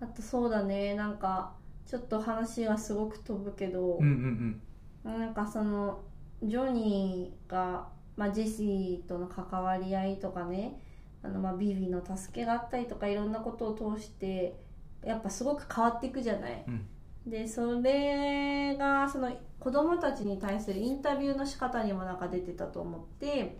[0.00, 1.52] あとそうだねなんか
[1.86, 4.60] ちょっと話がすごく飛ぶけど、うん
[5.04, 5.18] うん。
[5.18, 6.00] なんかその
[6.42, 7.86] ジョニーが、
[8.16, 10.80] まあ、ジェシーとの関わり合いとかね
[11.22, 14.54] あのまあビビの助けがあったりとかいろんなことを通して
[15.02, 16.86] やっぱすごく変わっていくじゃない、うん。
[17.26, 23.56] でそれがその子供たちに対するインタビューの仕方にもなんか出てたと思って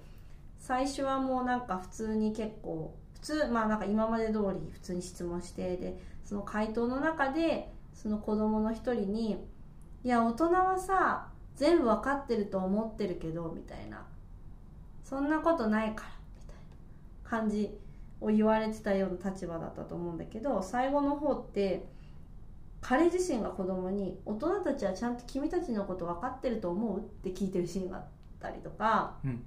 [0.59, 9.47] 最初はもうなんか普通に結構普通まあなんか今まで通り普通に質問してでその回答の中でその子供の一人に
[10.05, 14.05] 「いや大人はさ全部わかってると思ってるけど」みたいな
[15.15, 16.57] 「そんなことないから」みたい
[17.23, 17.79] な感じ
[18.21, 21.87] を言われてたような立場だったと思うんだけど最後の方って
[22.81, 28.05] 彼自身が子供に「大人たちはちゃんと君たちのこと分かってると思う?」って聞いてるシーンがあっ
[28.41, 29.45] たりとか、うん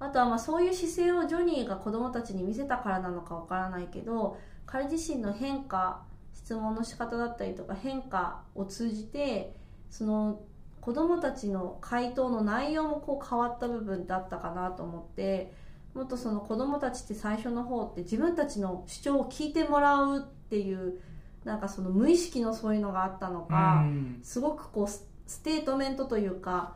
[0.00, 4.36] あとはまあそういう姿勢をジョニーが子供たちに見せたからなのか分からないけど
[4.66, 6.02] 彼自身の変化
[6.34, 9.54] 質問の仕方だったりとか変化を通じて
[9.88, 10.40] その
[10.84, 15.50] 子供たちの回答の内容もこう変わった部分だったかなと思って
[15.94, 21.00] もっとその子供たちって最初の方って自分たちの主張を聞いてもらうっていう
[21.44, 24.18] なんかその無意識のそういうのがあったのうか、ん。
[24.22, 26.74] すごくこうスステートメントというか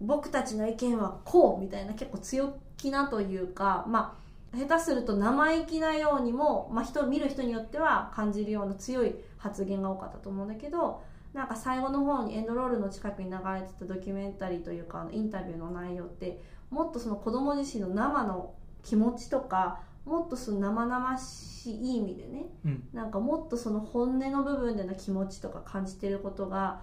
[0.00, 4.16] 僕たちの意見はこうみたいな結構強気なというかま
[4.54, 11.02] あ下手すると生意気なようにも、まあ、人を見る人によっては感じるような強い発言が多かったと思うんだけど
[11.32, 22.88] なんか最後の方にエンドロールの近くに流れてたドキュメンタリーというかあのインタビューの内容ってもっとその子供自身の生の気持ちとかもっとその生々しい意味でねうん。
[22.92, 26.82] なんかもっとその本音の部分での気持ちとか感じてることが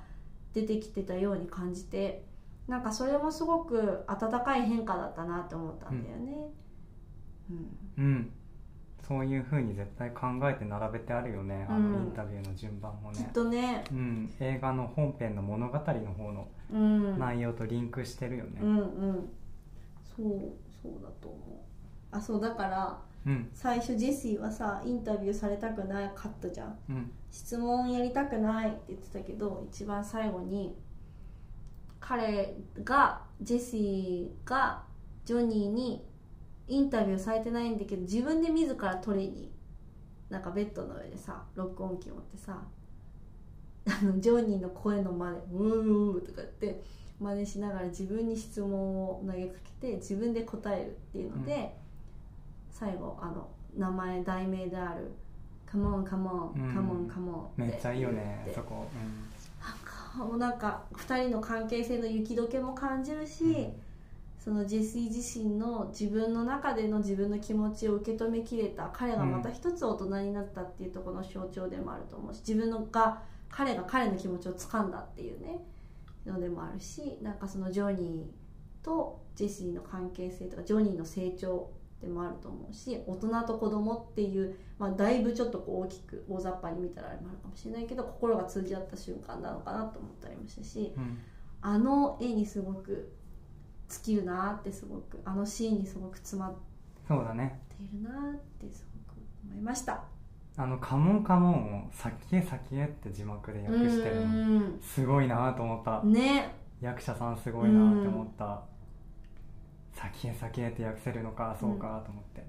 [0.54, 2.24] 出てきてたように感じて
[2.68, 6.34] なんかそれもすごく温かい変化だったなって思ったんだよね。
[7.50, 7.78] うん。
[7.98, 8.32] うん
[9.10, 11.66] そういうふうに絶対考えて並べてあるよね。
[11.68, 11.94] あうん。
[11.94, 15.84] のインタビューの順番もきっね、とね、うん、映画の本編の物語の
[16.14, 18.60] 方のうん、内容とリンクしてるよね。
[18.62, 19.30] うんうん。
[20.16, 20.54] そう
[20.84, 22.16] そうだと思う。
[22.16, 23.50] あそうだからうん。
[23.52, 26.78] 最初ジェシーはさインタビューされたくなかったじゃん。
[26.90, 27.12] うん。
[27.32, 30.76] 質問やりたくないって言ってたけど一番最後に
[32.00, 34.84] 彼がジェシーが
[35.26, 36.06] ジョニーに
[36.70, 39.52] インタビューされてないんだけど自分で自ら取りに
[40.30, 42.62] なんかベッドの上でさ録音機持ってさ
[43.88, 46.82] あのジョニーの声の真似「うー」とかって
[47.20, 48.70] 真似しながら自分に質問
[49.10, 51.76] を投げかけて自分で答えるっていうので、
[52.72, 55.12] 最後あの名前題名である
[55.66, 56.72] 「カモンカモうん。
[56.72, 58.86] ンカモンカモン」めっちゃいいよねそこ。
[59.62, 63.74] なんかもうなんか2人の関係性の雪解けも感じるし、うん
[64.50, 75.60] そのジェシー自身の自分の中での自分の気持ちを受け止めきれた彼がまた一つ大人になったっていうところの象徴でもあると思うし自分のが彼が彼の気持ちを掴んだっていうね
[76.26, 81.70] のでもあるしなんかそのジョニーとジェシーの関係性とかジョニーの成長
[82.02, 91.20] でもあると思うし大人と子供っていう、まあ、だいぶちょっとこう大きく大雑把に見たらあれもあるかもしれないけど心が通じ合った瞬間なのかなと思ったりもしたしうん。
[91.62, 93.12] あの絵にすごく
[93.90, 96.54] 尽きるなってすごくあのシーンにすごく詰まっ
[97.08, 99.18] そうだねているなってすごく
[99.50, 100.04] 思いました。
[100.58, 104.28] あの「カモンカモン」を「先へ先へ」って字幕で訳してるのう
[104.76, 104.80] ん。
[104.82, 106.04] すごいなと思った。
[106.04, 106.54] ね。
[106.82, 108.62] 役者さんすごいなって思った。
[109.94, 112.46] 先へ先へって訳せるのかそうかと思って。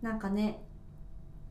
[0.00, 0.64] なんかね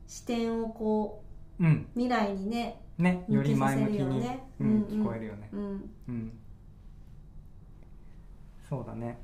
[0.06, 1.22] 視点をこ
[1.60, 1.86] うん。
[1.94, 4.74] う未来にねねより前向きにねうんうん。
[4.74, 5.48] うん聞こえるよね。
[5.52, 5.90] うん。
[6.08, 6.39] うん
[8.70, 9.18] そうだね。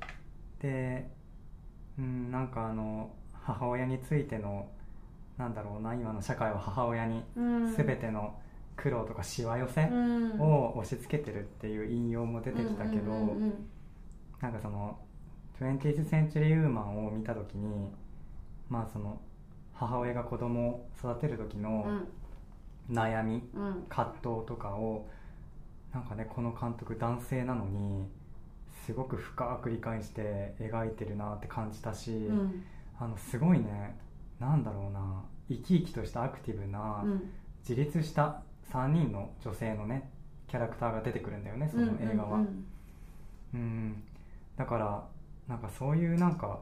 [0.61, 1.09] で
[1.97, 4.67] うんなんかあの母親についての
[5.37, 7.75] なんだろうな今の社会は母親にうん。
[7.75, 8.37] 全ての
[8.75, 10.39] 苦労とかしわ寄せうん。
[10.39, 13.11] を押し付けてるっていう引用も出てきたけど、
[14.41, 14.99] なんかその
[15.59, 17.89] 20th Century Woman を見た時に
[18.69, 19.19] まあその
[19.73, 21.61] 母親が子供を育てる時うん。
[21.63, 22.01] の
[22.89, 23.85] 悩み、うん。
[23.89, 25.07] 葛藤とかを
[25.93, 28.07] なんかねこの監督男性なのに
[28.87, 32.63] すごく深く理解して描いてるなって感じたし、うん。
[32.97, 33.99] あのすごいね
[34.39, 37.29] なんだろうな生き生きとしたアクティブな、うん。
[37.67, 40.09] 自立した3人の女性のね
[40.47, 42.37] キャラクターが出てくるんだよねその映画は。
[42.37, 42.65] うん。
[43.53, 44.03] うん。
[44.55, 45.03] だから
[45.49, 46.61] なんかそういうなんか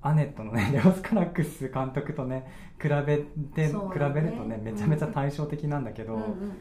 [0.00, 2.50] アネットのね レオス・カラックス監督とね
[2.80, 3.28] 比べて、ね。
[3.56, 6.56] 比べるとねめちゃめちゃ対照的なんだけど、うんうん。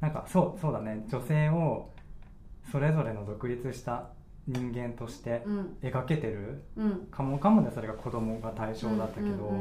[0.00, 1.88] なんかそうそうだね女性を
[2.70, 4.08] それぞれの独立した
[4.46, 5.76] 人間としてうん。
[5.82, 7.06] 描けてるうん。
[7.10, 9.52] かもかもでそれが子供が対象だったけど、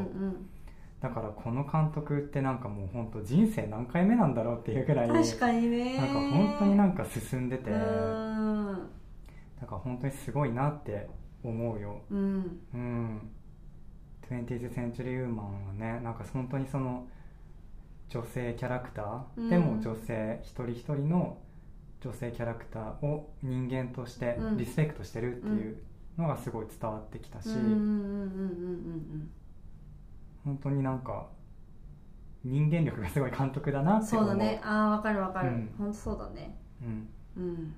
[1.02, 5.98] だからこの監督ってなんかもう本当人生何回目なんだろうっていうぐらいうん確かにね。
[5.98, 8.90] なんか本当になんか進んでて、うん。
[9.62, 11.10] だから本当にすごいなって
[11.44, 12.02] 思うよ。
[12.12, 12.60] うん。
[12.74, 13.22] うん、
[14.30, 17.08] 20th Century Woman はねなんか本当にその
[18.10, 19.50] 女性キャラクター、うん。
[19.50, 21.38] でも女性一人一人の
[22.02, 24.58] 女性キャラクターを人間としてうん。
[24.58, 25.78] リスペクトしてるっていう
[26.18, 27.50] のがすごい伝わってきたし、
[30.44, 31.28] 本当になんか
[32.44, 34.30] 人間力がすごい監督だなうんって思う。
[34.30, 34.62] そうだね。
[34.64, 35.50] ああわかるわかる。
[35.50, 35.74] うん。
[35.78, 36.58] 本当そうだね。
[36.82, 37.76] うん、うん。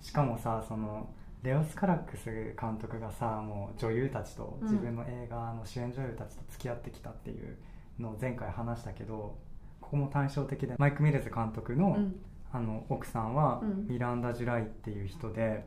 [0.00, 1.10] しかもさその
[1.42, 4.68] レオス・カラックス監督がさもう女優たちとうん。
[4.68, 7.58] 自分の映画の主演女優たちと付き合ってきたっていう
[7.98, 9.38] のを前回話したけど
[9.80, 12.16] ここも対照的でマイク・ミレズ監督の,、うん
[12.52, 13.86] あの奥さんはうん。
[13.88, 15.64] ミランダ・ジュライっていう人で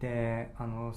[0.00, 0.94] であの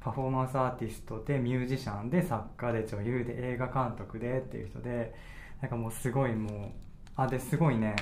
[0.00, 5.14] パフォーマンスアーティストでミュージシャンで作家で女優で映画監督でっていう人で
[5.60, 6.70] なんかもうすごいもう
[7.16, 7.94] あですごいね。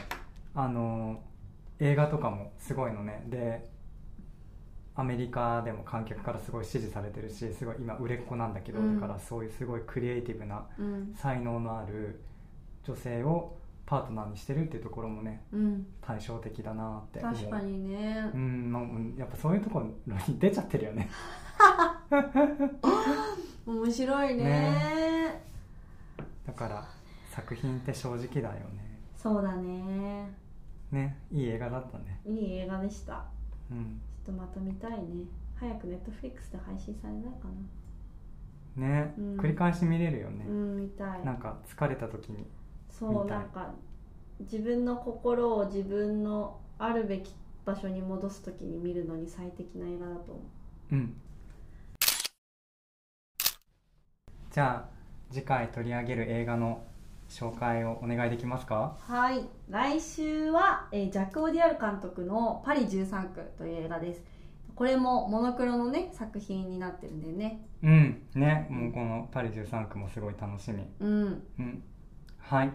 [0.54, 1.22] あの
[1.78, 3.22] 映画とかもすごいのね。
[3.28, 3.68] で
[4.96, 11.14] アメリカでも観客からすごい支持されてるしすごい今売れっ子なんだけど、うんだからそういうすごいクリエイティブなうん。
[11.14, 12.20] 才能のある
[12.84, 13.56] 女性を
[13.90, 15.84] パートナーにしてるっていうところもねうん。
[16.00, 17.18] 対照的だなって。
[17.18, 18.30] 確かにね。
[18.32, 19.16] うん。
[19.18, 21.10] やっぱそういうところに出ちゃってるよね。
[23.66, 25.42] 面白いね。
[26.46, 26.86] だから
[27.32, 29.00] 作品って正直だよね。
[29.16, 30.36] そうだね。
[30.92, 32.20] ねいい映画だったね。
[32.24, 33.24] いい映画でした。
[33.72, 34.00] うん。
[34.24, 35.24] ちょっとまた見たいね。
[35.56, 37.48] 早くネットフリックスで配信されないか
[38.76, 39.36] ね、うん。
[39.36, 40.44] 繰り返し見れるよね。
[40.48, 41.24] う、ん見たい。
[41.24, 42.46] なんか疲れた時に
[43.00, 43.72] そうなんか
[44.40, 47.34] 自分の心を自分のあるべき
[47.64, 50.40] 場所に戻す時に見るのに最適な映画だと思
[50.92, 50.94] う。
[50.94, 51.16] うん。
[54.50, 54.88] じゃあ
[55.32, 56.82] 次回取り上げる映画の
[57.28, 58.96] 紹介をお願いできますか？
[59.00, 59.48] はい。
[59.68, 64.22] 来週は、えージャック・オディアル監督の「パリ13区」という映画です。
[64.74, 67.66] これもモノクロのね作品になってるんだよね。
[67.82, 68.22] うん。
[68.34, 68.66] ね。
[68.70, 70.84] もうこのパリ13区もすごい楽しみ。
[71.00, 71.42] うん。
[71.58, 71.82] うん
[72.50, 72.72] はい。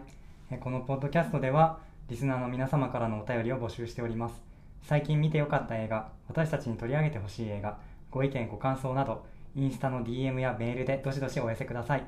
[0.50, 4.42] えこのポッドキャストではリスナーの皆様からのお便りを募集しております。
[4.80, 7.76] 最近見てよかった映画私たちに取り上げてほしい映画
[8.10, 12.06] ご意見ご感想などインスタの DM やメールでどしどしお寄せください。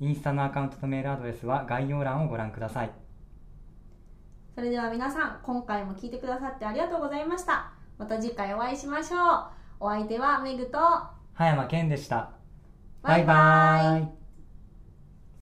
[0.00, 2.90] インスタのアカウントとメールアドレスは概要欄をご覧ください。
[4.54, 7.72] それでは皆さん今回も聞いてくださってありがとうございました。
[7.96, 9.46] また次回お会いしましょう。
[9.80, 10.78] お相手はメグと
[11.32, 12.32] 葉山健でした。
[13.00, 13.36] バイバイ。
[13.92, 14.17] バイバイ